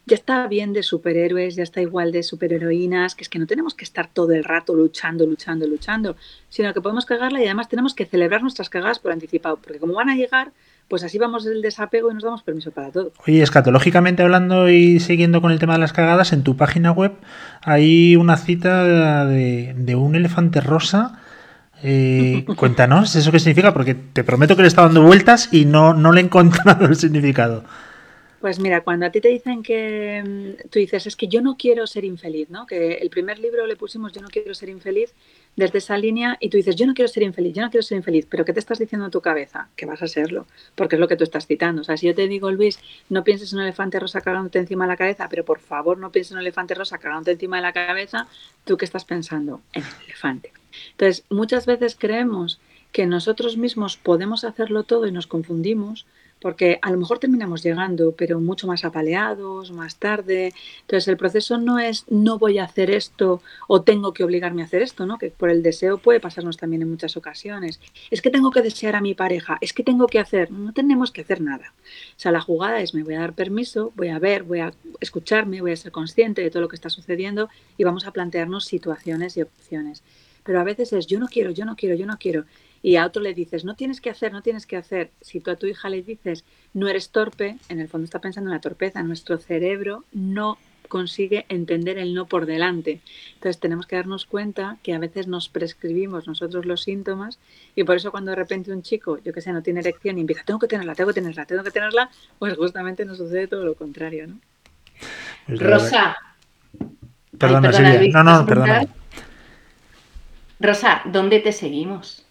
Ya 0.06 0.16
está 0.16 0.46
bien 0.48 0.74
de 0.74 0.84
superhéroes, 0.84 1.56
ya 1.56 1.64
está 1.64 1.80
igual 1.80 2.12
de 2.12 2.22
superheroínas, 2.22 3.16
que 3.16 3.24
es 3.24 3.30
que 3.30 3.40
no 3.40 3.48
tenemos 3.48 3.76
que 3.76 3.86
estar 3.86 4.10
todo 4.12 4.34
el 4.34 4.44
rato 4.44 4.76
luchando, 4.76 5.26
luchando, 5.26 5.66
luchando, 5.66 6.18
sino 6.50 6.74
que 6.74 6.82
podemos 6.82 7.06
cagarla 7.06 7.40
y 7.40 7.46
además 7.46 7.70
tenemos 7.70 7.94
que 7.94 8.06
celebrar 8.06 8.42
nuestras 8.42 8.70
cagadas 8.70 9.00
por 9.00 9.14
anticipado, 9.14 9.56
porque 9.56 9.80
como 9.80 9.94
van 9.94 10.10
a 10.10 10.18
llegar, 10.18 10.52
pues 10.90 11.06
así 11.06 11.18
vamos 11.18 11.46
del 11.46 11.62
desapego 11.62 12.12
y 12.12 12.16
nos 12.16 12.24
damos 12.24 12.44
permiso 12.44 12.72
para 12.72 12.92
todo. 12.92 13.14
Oye, 13.26 13.42
escatológicamente 13.42 14.22
hablando 14.22 14.68
y 14.70 15.00
siguiendo 15.00 15.42
con 15.42 15.54
el 15.54 15.60
tema 15.60 15.76
de 15.76 15.80
las 15.80 15.94
cagadas, 15.94 16.34
en 16.34 16.44
tu 16.44 16.58
página 16.58 16.92
web 16.92 17.14
hay 17.62 18.18
una 18.18 18.36
cita 18.36 19.26
de 19.26 19.96
un 19.96 20.16
elefante 20.18 20.60
rosa 20.60 21.22
eh, 21.88 22.46
cuéntanos, 22.56 23.16
¿eso 23.16 23.32
qué 23.32 23.40
significa? 23.40 23.74
Porque 23.74 23.94
te 23.94 24.24
prometo 24.24 24.56
que 24.56 24.64
le 24.64 24.68
estado 24.68 24.88
dando 24.88 25.04
vueltas 25.04 25.50
y 25.52 25.66
no, 25.66 25.94
no 25.94 26.12
le 26.12 26.22
he 26.22 26.24
encontrado 26.24 26.86
el 26.86 26.96
significado. 26.96 27.64
Pues 28.42 28.60
mira, 28.60 28.82
cuando 28.82 29.06
a 29.06 29.10
ti 29.10 29.22
te 29.22 29.30
dicen 29.30 29.64
que 29.64 30.24
mm, 30.24 30.70
tú 30.70 30.80
dices, 30.80 31.08
es 31.08 31.16
que 31.16 31.28
yo 31.28 31.42
no 31.42 31.58
quiero 31.58 31.88
ser 31.88 32.06
infeliz, 32.06 32.50
¿no? 32.50 32.66
Que 32.66 32.94
el 32.94 33.10
primer 33.10 33.40
libro 33.40 33.66
le 33.66 33.76
pusimos 33.76 34.14
yo 34.14 34.22
no 34.22 34.28
quiero 34.28 34.54
ser 34.54 34.70
infeliz 34.70 35.14
desde 35.56 35.78
esa 35.78 35.98
línea 35.98 36.38
y 36.40 36.50
tú 36.50 36.58
dices, 36.58 36.76
yo 36.76 36.86
no 36.86 36.94
quiero 36.94 37.08
ser 37.08 37.24
infeliz, 37.24 37.54
yo 37.54 37.62
no 37.62 37.70
quiero 37.70 37.84
ser 37.84 37.98
infeliz, 37.98 38.26
pero 38.30 38.44
¿qué 38.44 38.54
te 38.54 38.60
estás 38.60 38.80
diciendo 38.80 39.06
en 39.06 39.12
tu 39.12 39.22
cabeza? 39.22 39.70
Que 39.76 39.86
vas 39.86 40.02
a 40.02 40.08
serlo, 40.08 40.46
porque 40.76 40.96
es 40.96 41.00
lo 41.00 41.08
que 41.08 41.16
tú 41.16 41.24
estás 41.24 41.48
citando. 41.48 41.82
O 41.82 41.86
sea, 41.86 41.98
si 41.98 42.08
yo 42.08 42.16
te 42.16 42.28
digo, 42.28 42.52
Luis, 42.52 42.80
no 43.10 43.24
pienses 43.24 43.54
en 43.54 43.60
un 43.60 43.64
elefante 43.64 44.00
rosa 44.00 44.22
cagándote 44.22 44.60
encima 44.60 44.86
de 44.86 44.90
la 44.90 44.98
cabeza, 44.98 45.28
pero 45.30 45.46
por 45.46 45.60
favor 45.60 45.98
no 45.98 46.12
pienses 46.12 46.32
en 46.32 46.38
un 46.38 46.42
elefante 46.42 46.74
rosa 46.74 46.98
cagándote 46.98 47.32
encima 47.32 47.58
de 47.58 47.64
la 47.64 47.74
cabeza, 47.74 48.28
¿tú 48.66 48.78
qué 48.78 48.86
estás 48.86 49.06
pensando? 49.06 49.62
En 49.74 49.84
el 49.84 50.06
elefante. 50.06 50.52
Entonces, 50.92 51.24
muchas 51.30 51.66
veces 51.66 51.96
creemos 51.98 52.60
que 52.92 53.06
nosotros 53.06 53.58
mismos 53.58 53.98
podemos 53.98 54.44
hacerlo 54.44 54.84
todo 54.84 55.08
y 55.08 55.12
nos 55.12 55.28
confundimos 55.28 56.06
porque 56.46 56.78
a 56.84 56.92
lo 56.92 57.00
mejor 57.00 57.18
terminamos 57.18 57.64
llegando, 57.64 58.12
pero 58.12 58.40
mucho 58.40 58.68
más 58.68 58.86
apaleados, 58.86 59.72
más 59.72 59.96
tarde. 59.96 60.54
Entonces 60.82 61.08
el 61.08 61.18
proceso 61.18 61.58
no 61.58 61.80
es 61.80 62.06
no 62.08 62.38
voy 62.38 62.60
a 62.60 62.66
hacer 62.66 62.92
esto 62.92 63.42
o 63.68 63.82
tengo 63.82 64.14
que 64.14 64.24
obligarme 64.24 64.62
a 64.62 64.66
hacer 64.66 64.84
esto, 64.84 65.08
¿no? 65.08 65.18
Que 65.18 65.32
por 65.32 65.50
el 65.50 65.64
deseo 65.64 65.98
puede 65.98 66.20
pasarnos 66.20 66.58
también 66.58 66.84
en 66.84 66.92
muchas 66.92 67.18
ocasiones. 67.18 67.80
Es 68.12 68.22
que 68.22 68.30
tengo 68.30 68.52
que 68.52 68.62
desear 68.62 68.96
a 68.96 69.02
mi 69.02 69.16
pareja, 69.16 69.58
es 69.60 69.74
que 69.74 69.82
tengo 69.82 70.06
que 70.06 70.20
hacer, 70.20 70.52
no 70.52 70.72
tenemos 70.72 71.10
que 71.10 71.22
hacer 71.22 71.42
nada. 71.42 71.74
O 72.16 72.20
sea, 72.20 72.32
la 72.32 72.42
jugada 72.42 72.80
es 72.80 72.94
me 72.94 73.02
voy 73.02 73.16
a 73.16 73.22
dar 73.22 73.34
permiso, 73.34 73.92
voy 73.96 74.10
a 74.10 74.20
ver, 74.20 74.44
voy 74.44 74.60
a 74.60 74.72
escucharme, 75.00 75.62
voy 75.62 75.72
a 75.72 75.76
ser 75.76 75.92
consciente 75.92 76.44
de 76.44 76.52
todo 76.52 76.62
lo 76.62 76.68
que 76.68 76.76
está 76.76 76.92
sucediendo 76.92 77.50
y 77.76 77.86
vamos 77.86 78.06
a 78.06 78.12
plantearnos 78.12 78.66
situaciones 78.66 79.36
y 79.36 79.42
opciones. 79.42 80.04
Pero 80.44 80.60
a 80.60 80.64
veces 80.64 80.94
es 80.94 81.08
yo 81.08 81.20
no 81.20 81.26
quiero, 81.26 81.50
yo 81.50 81.66
no 81.66 81.76
quiero, 81.76 81.96
yo 81.96 82.06
no 82.06 82.18
quiero 82.20 82.46
y 82.82 82.98
a 82.98 83.06
otro 83.06 83.22
le 83.22 83.34
dices, 83.34 83.66
no 83.66 83.76
tienes 83.76 84.02
que 84.02 84.10
hacer, 84.10 84.32
no 84.32 84.42
tienes 84.42 84.66
que 84.66 84.78
hacer. 84.78 85.12
Si 85.22 85.40
tú 85.40 85.52
a 85.52 85.56
tu 85.56 85.66
hija 85.68 85.90
le 85.90 86.04
dices, 86.04 86.44
no 86.74 86.88
eres 86.88 87.10
torpe, 87.10 87.58
en 87.70 87.80
el 87.80 87.88
fondo 87.88 88.06
está 88.06 88.20
pensando 88.20 88.50
en 88.50 88.54
la 88.56 88.62
torpeza. 88.62 89.02
Nuestro 89.04 89.38
cerebro 89.38 90.04
no 90.12 90.58
consigue 90.88 91.46
entender 91.50 91.98
el 91.98 92.14
no 92.14 92.26
por 92.26 92.46
delante. 92.46 93.02
Entonces 93.34 93.60
tenemos 93.60 93.88
que 93.88 93.96
darnos 93.96 94.26
cuenta 94.26 94.78
que 94.84 94.94
a 94.94 95.00
veces 95.00 95.28
nos 95.28 95.50
prescribimos 95.50 96.28
nosotros 96.28 96.66
los 96.66 96.84
síntomas 96.84 97.40
y 97.76 97.84
por 97.84 97.96
eso 97.96 98.12
cuando 98.12 98.32
de 98.32 98.36
repente 98.36 98.72
un 98.72 98.84
chico, 98.84 99.20
yo 99.24 99.34
que 99.34 99.42
sé, 99.42 99.52
no 99.52 99.62
tiene 99.62 99.80
erección 99.80 100.18
y 100.18 100.22
empieza, 100.22 100.44
tengo 100.44 100.60
que 100.60 100.68
tenerla, 100.68 100.96
tengo 100.96 101.10
que 101.10 101.16
tenerla, 101.16 101.46
tengo 101.46 101.64
que 101.64 101.72
tenerla, 101.72 102.10
pues 102.40 102.56
justamente 102.56 103.06
nos 103.06 103.18
sucede 103.18 103.48
todo 103.48 103.66
lo 103.66 103.76
contrario, 103.76 104.28
¿no? 104.28 104.40
Pues 105.48 105.60
Rosa. 105.60 106.16
Perdona, 107.38 107.72
Silvia. 107.72 108.12
No, 108.14 108.24
no, 108.24 108.46
perdona. 108.46 108.88
Rosa, 110.60 111.02
¿dónde 111.06 111.40
te 111.40 111.52
seguimos? 111.52 112.25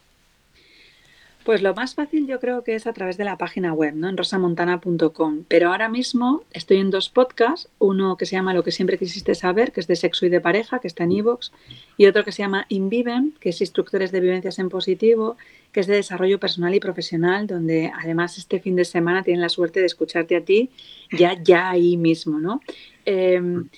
Pues 1.44 1.60
lo 1.60 1.74
más 1.74 1.94
fácil 1.94 2.26
yo 2.26 2.40
creo 2.40 2.64
que 2.64 2.74
es 2.74 2.86
a 2.86 2.94
través 2.94 3.18
de 3.18 3.24
la 3.24 3.36
página 3.36 3.74
web, 3.74 3.94
¿no? 3.94 4.08
En 4.08 4.16
rosamontana.com. 4.16 5.44
Pero 5.46 5.68
ahora 5.68 5.90
mismo 5.90 6.42
estoy 6.52 6.78
en 6.78 6.90
dos 6.90 7.10
podcasts, 7.10 7.68
uno 7.78 8.16
que 8.16 8.24
se 8.24 8.36
llama 8.36 8.54
Lo 8.54 8.64
que 8.64 8.72
siempre 8.72 8.96
quisiste 8.96 9.34
saber, 9.34 9.70
que 9.70 9.80
es 9.80 9.86
de 9.86 9.94
sexo 9.94 10.24
y 10.24 10.30
de 10.30 10.40
pareja, 10.40 10.78
que 10.78 10.88
está 10.88 11.04
en 11.04 11.12
iVoox, 11.12 11.50
y 11.98 12.06
otro 12.06 12.24
que 12.24 12.32
se 12.32 12.42
llama 12.42 12.64
Inviven, 12.70 13.34
que 13.40 13.50
es 13.50 13.60
Instructores 13.60 14.10
de 14.10 14.20
Vivencias 14.20 14.58
en 14.58 14.70
Positivo, 14.70 15.36
que 15.70 15.80
es 15.80 15.86
de 15.86 15.96
desarrollo 15.96 16.40
personal 16.40 16.74
y 16.74 16.80
profesional, 16.80 17.46
donde 17.46 17.92
además 17.94 18.38
este 18.38 18.58
fin 18.58 18.74
de 18.74 18.86
semana 18.86 19.22
tienen 19.22 19.42
la 19.42 19.50
suerte 19.50 19.80
de 19.80 19.86
escucharte 19.86 20.36
a 20.36 20.40
ti 20.40 20.70
ya, 21.12 21.36
ya 21.42 21.68
ahí 21.68 21.98
mismo, 21.98 22.40
¿no? 22.40 22.62
Em, 23.04 23.68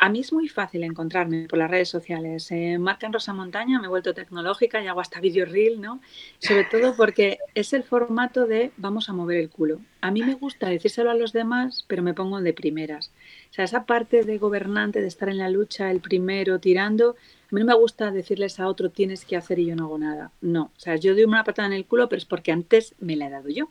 a 0.00 0.08
mí 0.08 0.20
es 0.20 0.32
muy 0.32 0.48
fácil 0.48 0.84
encontrarme 0.84 1.48
por 1.48 1.58
las 1.58 1.70
redes 1.70 1.88
sociales. 1.88 2.50
Eh, 2.52 2.78
marca 2.78 3.06
en 3.06 3.12
Rosa 3.12 3.32
Montaña, 3.32 3.80
me 3.80 3.86
he 3.86 3.88
vuelto 3.88 4.14
tecnológica 4.14 4.80
y 4.80 4.86
hago 4.86 5.00
hasta 5.00 5.20
video 5.20 5.44
reel, 5.44 5.80
¿no? 5.80 6.00
Sobre 6.38 6.64
todo 6.64 6.94
porque 6.96 7.38
es 7.54 7.72
el 7.72 7.82
formato 7.82 8.46
de 8.46 8.70
vamos 8.76 9.08
a 9.08 9.12
mover 9.12 9.38
el 9.38 9.50
culo. 9.50 9.80
A 10.00 10.10
mí 10.12 10.22
me 10.22 10.34
gusta 10.34 10.68
decírselo 10.68 11.10
a 11.10 11.14
los 11.14 11.32
demás, 11.32 11.84
pero 11.88 12.02
me 12.02 12.14
pongo 12.14 12.40
de 12.40 12.52
primeras. 12.52 13.10
O 13.50 13.54
sea, 13.54 13.64
esa 13.64 13.86
parte 13.86 14.22
de 14.22 14.38
gobernante, 14.38 15.00
de 15.00 15.08
estar 15.08 15.28
en 15.28 15.38
la 15.38 15.50
lucha, 15.50 15.90
el 15.90 16.00
primero, 16.00 16.60
tirando, 16.60 17.16
a 17.50 17.54
mí 17.54 17.60
no 17.60 17.66
me 17.66 17.74
gusta 17.74 18.12
decirles 18.12 18.60
a 18.60 18.68
otro 18.68 18.90
tienes 18.90 19.24
que 19.24 19.36
hacer 19.36 19.58
y 19.58 19.66
yo 19.66 19.74
no 19.74 19.86
hago 19.86 19.98
nada. 19.98 20.30
No, 20.40 20.70
o 20.76 20.80
sea, 20.80 20.94
yo 20.96 21.14
doy 21.14 21.24
una 21.24 21.44
patada 21.44 21.66
en 21.66 21.74
el 21.74 21.86
culo, 21.86 22.08
pero 22.08 22.18
es 22.18 22.24
porque 22.24 22.52
antes 22.52 22.94
me 23.00 23.16
la 23.16 23.26
he 23.26 23.30
dado 23.30 23.48
yo. 23.48 23.70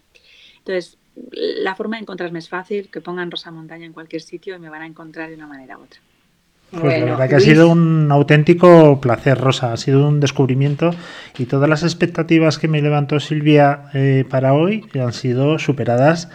Entonces, 0.58 0.98
la 1.32 1.76
forma 1.76 1.96
de 1.96 2.02
encontrarme 2.02 2.40
es 2.40 2.50
fácil, 2.50 2.90
que 2.90 3.02
pongan 3.02 3.32
Rosa 3.32 3.52
Montaña 3.52 3.86
en 3.86 3.94
cualquier 3.94 4.22
sitio 4.22 4.56
y 4.56 4.60
me 4.60 4.70
van 4.70 4.82
a 4.82 4.86
encontrar 4.88 5.30
de 5.30 5.36
una 5.36 5.48
manera 5.48 5.78
u 5.78 5.84
otra. 5.84 6.02
Pues 6.72 7.00
la 7.00 7.06
verdad 7.06 7.30
que 7.30 7.36
ha 7.36 7.40
sido 7.40 7.70
un 7.70 8.12
auténtico 8.12 9.00
placer, 9.00 9.38
Rosa. 9.38 9.72
Ha 9.72 9.78
sido 9.78 10.08
un 10.08 10.20
descubrimiento 10.20 10.92
y 11.38 11.46
todas 11.46 11.70
las 11.70 11.84
expectativas 11.84 12.58
que 12.58 12.68
me 12.68 12.82
levantó 12.82 13.20
Silvia 13.20 13.84
eh, 13.94 14.26
para 14.30 14.54
hoy 14.54 14.86
han 15.00 15.14
sido 15.14 15.60
superadas 15.60 16.30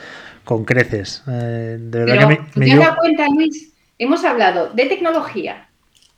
con 0.45 0.65
creces. 0.65 1.23
Eh, 1.29 1.77
de 1.79 1.99
verdad 1.99 2.15
Pero, 2.15 2.29
que 2.29 2.61
me, 2.61 2.67
¿te 2.67 2.73
has 2.73 2.79
dado 2.79 2.97
cuenta, 2.97 3.27
Luis? 3.29 3.73
Hemos 3.99 4.25
hablado 4.25 4.71
de 4.73 4.87
tecnología, 4.87 5.69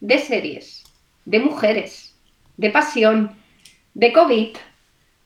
de 0.01 0.19
series, 0.19 0.85
de 1.25 1.41
mujeres, 1.41 2.15
de 2.57 2.71
pasión, 2.71 3.33
de 3.95 4.13
COVID, 4.13 4.57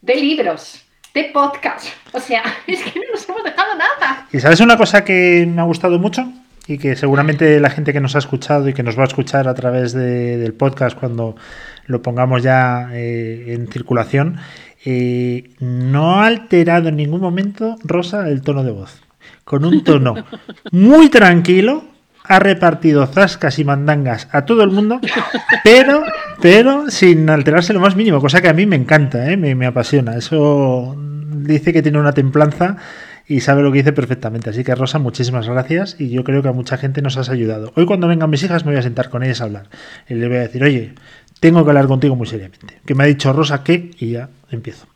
de 0.01 0.15
libros, 0.15 0.83
de 1.13 1.25
podcast. 1.25 1.89
O 2.13 2.21
sea, 2.21 2.43
es 2.67 2.83
que 2.83 3.01
no 3.01 3.07
nos 3.13 3.29
hemos 3.29 3.45
dejado 3.45 3.75
nada. 3.77 4.27
¿Y 4.33 4.41
sabes 4.41 4.61
una 4.61 4.79
cosa 4.79 5.05
que 5.05 5.47
me 5.47 5.61
ha 5.61 5.65
gustado 5.65 5.99
mucho? 5.99 6.27
Y 6.69 6.77
que 6.77 6.95
seguramente 6.97 7.59
la 7.61 7.71
gente 7.71 7.95
que 7.95 8.01
nos 8.01 8.15
ha 8.15 8.19
escuchado 8.19 8.69
y 8.69 8.75
que 8.75 8.83
nos 8.83 8.97
va 8.97 9.03
a 9.03 9.07
escuchar 9.07 9.49
a 9.49 9.55
través 9.55 9.95
de, 9.95 10.37
del 10.37 10.53
podcast 10.53 10.97
cuando 10.97 11.35
lo 11.87 12.03
pongamos 12.03 12.43
ya 12.43 12.91
eh, 12.93 13.55
en 13.55 13.69
circulación, 13.69 14.37
eh, 14.85 15.51
no 15.61 16.21
ha 16.21 16.27
alterado 16.27 16.91
en 16.91 16.97
ningún 16.97 17.23
momento 17.23 17.77
Rosa 17.85 18.29
el 18.29 18.43
tono 18.43 18.63
de 18.63 18.73
voz. 18.73 19.01
Con 19.45 19.65
un 19.65 19.83
tono 19.83 20.15
muy 20.71 21.09
tranquilo, 21.09 21.85
ha 22.23 22.39
repartido 22.39 23.07
zascas 23.07 23.59
y 23.59 23.65
mandangas 23.65 24.29
a 24.31 24.45
todo 24.45 24.63
el 24.63 24.71
mundo, 24.71 25.01
pero, 25.65 26.03
pero 26.43 26.91
sin 26.91 27.31
alterarse 27.31 27.73
lo 27.73 27.81
más 27.81 27.97
mínimo, 27.97 28.21
cosa 28.21 28.43
que 28.43 28.49
a 28.51 28.53
mí 28.53 28.67
me 28.67 28.77
encanta, 28.77 29.33
¿eh? 29.33 29.39
me, 29.39 29.55
me 29.55 29.65
apasiona. 29.65 30.17
Eso 30.17 30.95
dice 30.99 31.73
que 31.73 31.81
tiene 31.81 31.99
una 31.99 32.13
templanza 32.13 32.77
y 33.29 33.41
sabe 33.41 33.63
lo 33.63 33.71
que 33.71 33.79
dice 33.79 33.93
perfectamente. 33.93 34.51
Así 34.51 34.65
que 34.65 34.75
Rosa, 34.75 34.99
muchísimas 34.99 35.47
gracias 35.47 35.97
y 35.99 36.09
yo 36.11 36.25
creo 36.25 36.43
que 36.43 36.49
a 36.49 36.53
mucha 36.53 36.79
gente 36.79 37.03
nos 37.03 37.17
has 37.19 37.29
ayudado. 37.29 37.73
Hoy 37.77 37.85
cuando 37.85 38.09
vengan 38.09 38.31
mis 38.31 38.43
hijas 38.43 38.65
me 38.65 38.73
voy 38.73 38.79
a 38.81 38.83
sentar 38.83 39.11
con 39.11 39.23
ellas 39.23 39.41
a 39.41 39.45
hablar 39.45 39.69
y 40.09 40.15
le 40.15 40.27
voy 40.29 40.39
a 40.39 40.41
decir, 40.41 40.65
oye, 40.65 40.95
tengo 41.39 41.63
que 41.63 41.71
hablar 41.71 41.87
contigo 41.87 42.17
muy 42.17 42.27
seriamente. 42.27 42.81
Que 42.87 42.95
me 42.95 43.05
ha 43.05 43.07
dicho 43.07 43.33
Rosa 43.33 43.63
que 43.63 43.91
y 43.99 44.13
ya 44.13 44.31
empiezo. 44.51 44.87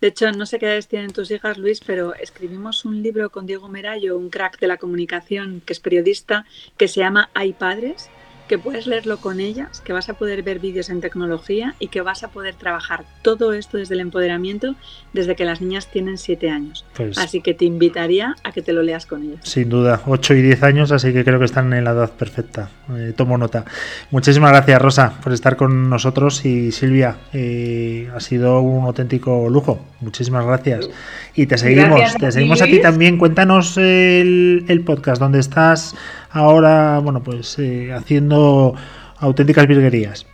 De 0.00 0.08
hecho, 0.08 0.30
no 0.32 0.44
sé 0.44 0.58
qué 0.58 0.66
edades 0.66 0.88
tienen 0.88 1.12
tus 1.12 1.30
hijas, 1.30 1.56
Luis, 1.56 1.80
pero 1.84 2.14
escribimos 2.14 2.84
un 2.84 3.02
libro 3.02 3.30
con 3.30 3.46
Diego 3.46 3.68
Merayo, 3.68 4.18
un 4.18 4.28
crack 4.28 4.58
de 4.58 4.66
la 4.66 4.76
comunicación 4.76 5.62
que 5.64 5.72
es 5.72 5.80
periodista, 5.80 6.44
que 6.76 6.86
se 6.86 7.00
llama 7.00 7.30
Hay 7.32 7.54
padres, 7.54 8.10
que 8.48 8.58
puedes 8.58 8.86
leerlo 8.86 9.18
con 9.18 9.40
ellas, 9.40 9.80
que 9.80 9.92
vas 9.92 10.08
a 10.08 10.14
poder 10.14 10.42
ver 10.42 10.58
vídeos 10.58 10.90
en 10.90 11.00
tecnología 11.00 11.74
y 11.78 11.88
que 11.88 12.00
vas 12.00 12.22
a 12.22 12.28
poder 12.28 12.54
trabajar 12.54 13.04
todo 13.22 13.52
esto 13.52 13.78
desde 13.78 13.94
el 13.94 14.00
empoderamiento 14.00 14.74
desde 15.12 15.34
que 15.34 15.44
las 15.44 15.60
niñas 15.60 15.90
tienen 15.90 16.18
7 16.18 16.50
años. 16.50 16.84
Pues, 16.94 17.18
así 17.18 17.40
que 17.40 17.54
te 17.54 17.64
invitaría 17.64 18.36
a 18.44 18.52
que 18.52 18.62
te 18.62 18.72
lo 18.72 18.82
leas 18.82 19.06
con 19.06 19.22
ellas. 19.22 19.40
Sin 19.42 19.68
duda, 19.68 20.02
8 20.06 20.34
y 20.34 20.42
10 20.42 20.62
años, 20.62 20.92
así 20.92 21.12
que 21.12 21.24
creo 21.24 21.38
que 21.38 21.46
están 21.46 21.72
en 21.72 21.84
la 21.84 21.92
edad 21.92 22.10
perfecta. 22.12 22.70
Eh, 22.94 23.12
tomo 23.16 23.38
nota. 23.38 23.64
Muchísimas 24.10 24.50
gracias, 24.50 24.80
Rosa, 24.80 25.14
por 25.22 25.32
estar 25.32 25.56
con 25.56 25.88
nosotros 25.88 26.44
y 26.44 26.70
Silvia, 26.72 27.16
eh, 27.32 28.10
ha 28.14 28.20
sido 28.20 28.60
un 28.60 28.84
auténtico 28.84 29.48
lujo. 29.48 29.80
Muchísimas 30.00 30.44
gracias. 30.44 30.90
Y 31.34 31.46
te 31.46 31.56
seguimos, 31.56 31.98
gracias 31.98 32.20
te 32.20 32.32
seguimos 32.32 32.60
a 32.62 32.66
ti 32.66 32.80
también. 32.80 33.18
Cuéntanos 33.18 33.76
el, 33.78 34.64
el 34.68 34.80
podcast 34.82 35.20
donde 35.20 35.38
estás 35.38 35.94
ahora, 36.36 36.98
bueno, 36.98 37.22
pues 37.22 37.58
eh, 37.58 37.92
haciendo 37.92 38.74
auténticas 39.18 39.66
virguerías. 39.66 40.26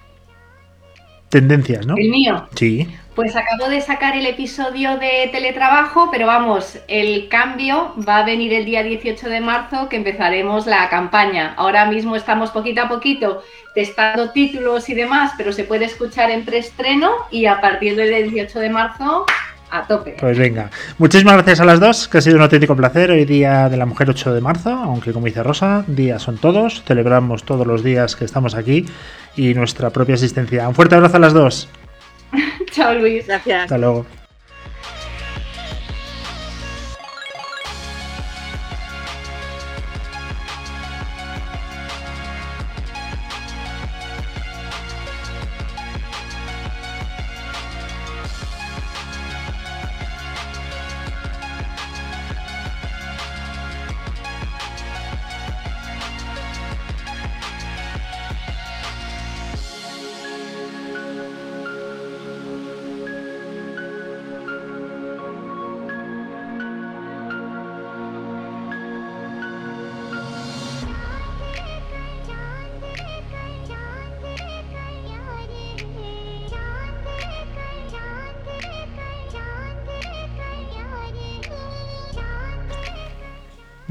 Tendencias, 1.29 1.87
¿no? 1.87 1.95
El 1.97 2.11
mío. 2.11 2.47
Sí. 2.55 2.89
Pues 3.15 3.37
acabo 3.37 3.69
de 3.69 3.81
sacar 3.81 4.17
el 4.17 4.27
episodio 4.27 4.99
de 4.99 5.29
teletrabajo, 5.31 6.11
pero 6.11 6.27
vamos, 6.27 6.79
el 6.89 7.29
cambio 7.29 7.95
va 8.07 8.19
a 8.19 8.25
venir 8.25 8.53
el 8.55 8.65
día 8.65 8.83
18 8.83 9.29
de 9.29 9.41
marzo 9.41 9.89
que 9.89 9.97
empezaremos 9.97 10.67
la 10.67 10.89
campaña. 10.89 11.55
Ahora 11.57 11.87
mismo 11.87 12.17
estamos 12.17 12.51
poquito 12.51 12.83
a 12.83 12.89
poquito 12.89 13.43
testando 13.75 14.31
títulos 14.31 14.89
y 14.89 14.95
demás, 14.95 15.33
pero 15.37 15.53
se 15.53 15.65
puede 15.65 15.87
escuchar 15.87 16.31
en 16.31 16.45
preestreno 16.45 17.11
y 17.31 17.47
a 17.47 17.61
partir 17.61 17.97
del 17.97 18.31
18 18.31 18.59
de 18.59 18.71
marzo 18.71 19.27
a 19.73 19.87
tope. 19.87 20.17
Pues 20.21 20.39
venga, 20.39 20.71
muchísimas 20.99 21.35
gracias 21.35 21.61
a 21.61 21.65
las 21.65 21.81
dos, 21.81 22.07
que 22.07 22.19
ha 22.19 22.21
sido 22.21 22.37
un 22.37 22.43
auténtico 22.43 22.77
placer. 22.77 23.11
Hoy 23.11 23.25
día 23.25 23.69
de 23.69 23.77
la 23.77 23.87
mujer 23.87 24.11
8 24.11 24.35
de 24.35 24.41
marzo, 24.41 24.71
aunque 24.71 25.13
como 25.13 25.27
dice 25.27 25.43
Rosa, 25.43 25.85
días 25.87 26.23
son 26.23 26.37
todos, 26.37 26.83
celebramos 26.85 27.45
todos 27.45 27.67
los 27.67 27.83
días 27.83 28.15
que 28.15 28.27
estamos 28.27 28.55
aquí 28.55 28.85
y 29.35 29.55
nuestra 29.55 29.91
propia 29.91 30.15
asistencia. 30.15 30.69
Un 30.69 30.75
fuerte 30.75 30.95
abrazo 30.95 31.17
a 31.17 31.21
las 31.21 31.33
dos. 31.33 31.69
Chao 32.71 32.95
Luis, 32.95 33.27
gracias. 33.27 33.63
Hasta 33.65 33.79
luego. 33.79 34.07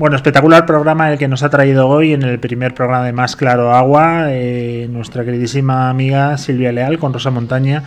Bueno, 0.02 0.16
espectacular 0.16 0.66
programa 0.66 1.12
el 1.12 1.20
que 1.20 1.28
nos 1.28 1.44
ha 1.44 1.52
traído 1.52 1.88
hoy 1.88 2.14
en 2.14 2.24
el 2.24 2.40
primer 2.40 2.74
programa 2.74 3.06
de 3.06 3.14
Más 3.14 3.36
Claro 3.36 3.72
Agua, 3.72 4.30
eh, 4.30 4.88
nuestra 4.90 5.24
queridísima 5.24 5.92
amiga 5.92 6.40
Silvia 6.40 6.72
Leal 6.72 6.98
con 6.98 7.14
Rosa 7.14 7.30
Montaña, 7.30 7.84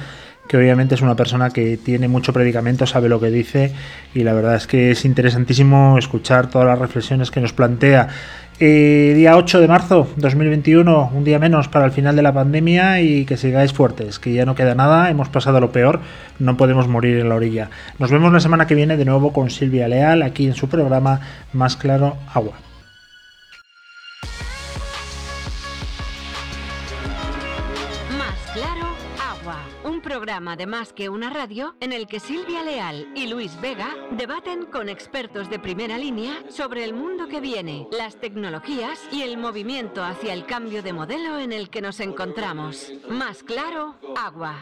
que 0.46 0.56
obviamente 0.56 0.94
es 0.94 1.00
una 1.00 1.16
persona 1.16 1.50
que 1.50 1.76
tiene 1.76 2.06
mucho 2.06 2.32
predicamento, 2.32 2.86
sabe 2.86 3.08
lo 3.08 3.18
que 3.18 3.32
dice 3.32 3.72
y 4.14 4.22
la 4.22 4.32
verdad 4.32 4.54
es 4.54 4.68
que 4.68 4.92
es 4.92 5.04
interesantísimo 5.04 5.98
escuchar 5.98 6.48
todas 6.48 6.68
las 6.68 6.78
reflexiones 6.78 7.32
que 7.32 7.40
nos 7.40 7.52
plantea. 7.52 8.06
Día 8.60 9.36
8 9.36 9.60
de 9.60 9.66
marzo 9.66 10.06
2021, 10.16 11.10
un 11.12 11.24
día 11.24 11.40
menos 11.40 11.66
para 11.66 11.86
el 11.86 11.90
final 11.90 12.14
de 12.14 12.22
la 12.22 12.32
pandemia 12.32 13.00
y 13.00 13.24
que 13.24 13.36
sigáis 13.36 13.72
fuertes, 13.72 14.20
que 14.20 14.32
ya 14.32 14.46
no 14.46 14.54
queda 14.54 14.76
nada, 14.76 15.10
hemos 15.10 15.28
pasado 15.28 15.58
lo 15.58 15.72
peor, 15.72 15.98
no 16.38 16.56
podemos 16.56 16.86
morir 16.86 17.18
en 17.18 17.30
la 17.30 17.34
orilla. 17.34 17.70
Nos 17.98 18.12
vemos 18.12 18.32
la 18.32 18.38
semana 18.38 18.68
que 18.68 18.76
viene 18.76 18.96
de 18.96 19.04
nuevo 19.04 19.32
con 19.32 19.50
Silvia 19.50 19.88
Leal 19.88 20.22
aquí 20.22 20.46
en 20.46 20.54
su 20.54 20.68
programa 20.68 21.18
Más 21.52 21.76
Claro 21.76 22.16
Agua. 22.32 22.54
Programa 30.34 30.56
de 30.56 30.66
Más 30.66 30.92
que 30.92 31.08
una 31.08 31.30
radio 31.30 31.76
en 31.78 31.92
el 31.92 32.08
que 32.08 32.18
Silvia 32.18 32.64
Leal 32.64 33.06
y 33.14 33.28
Luis 33.28 33.60
Vega 33.60 33.94
debaten 34.10 34.66
con 34.66 34.88
expertos 34.88 35.48
de 35.48 35.60
primera 35.60 35.96
línea 35.96 36.42
sobre 36.48 36.82
el 36.82 36.92
mundo 36.92 37.28
que 37.28 37.40
viene, 37.40 37.86
las 37.92 38.16
tecnologías 38.16 38.98
y 39.12 39.22
el 39.22 39.36
movimiento 39.36 40.02
hacia 40.02 40.32
el 40.32 40.44
cambio 40.44 40.82
de 40.82 40.92
modelo 40.92 41.38
en 41.38 41.52
el 41.52 41.70
que 41.70 41.80
nos 41.82 42.00
encontramos. 42.00 42.92
Más 43.08 43.44
claro, 43.44 43.94
agua. 44.16 44.56